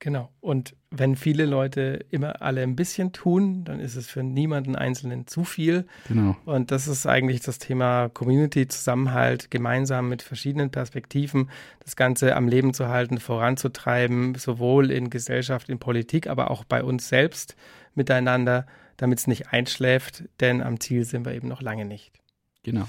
Genau. 0.00 0.30
Und 0.40 0.74
wenn 0.90 1.14
viele 1.14 1.44
Leute 1.44 2.06
immer 2.10 2.40
alle 2.40 2.62
ein 2.62 2.74
bisschen 2.74 3.12
tun, 3.12 3.64
dann 3.64 3.80
ist 3.80 3.96
es 3.96 4.08
für 4.08 4.22
niemanden 4.22 4.74
Einzelnen 4.74 5.26
zu 5.26 5.44
viel. 5.44 5.86
Genau. 6.08 6.36
Und 6.46 6.70
das 6.70 6.88
ist 6.88 7.06
eigentlich 7.06 7.42
das 7.42 7.58
Thema 7.58 8.08
Community, 8.08 8.66
Zusammenhalt, 8.66 9.50
gemeinsam 9.50 10.08
mit 10.08 10.22
verschiedenen 10.22 10.70
Perspektiven 10.70 11.50
das 11.80 11.96
Ganze 11.96 12.34
am 12.34 12.48
Leben 12.48 12.72
zu 12.72 12.88
halten, 12.88 13.18
voranzutreiben, 13.18 14.34
sowohl 14.36 14.90
in 14.90 15.10
Gesellschaft, 15.10 15.68
in 15.68 15.78
Politik, 15.78 16.28
aber 16.28 16.50
auch 16.50 16.64
bei 16.64 16.82
uns 16.82 17.08
selbst 17.08 17.54
miteinander, 17.94 18.66
damit 18.96 19.18
es 19.18 19.26
nicht 19.26 19.48
einschläft, 19.52 20.24
denn 20.40 20.62
am 20.62 20.80
Ziel 20.80 21.04
sind 21.04 21.26
wir 21.26 21.34
eben 21.34 21.48
noch 21.48 21.60
lange 21.60 21.84
nicht. 21.84 22.19
Genau. 22.62 22.84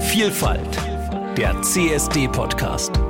Vielfalt, 0.00 0.78
der 1.36 1.60
CSD-Podcast. 1.62 3.03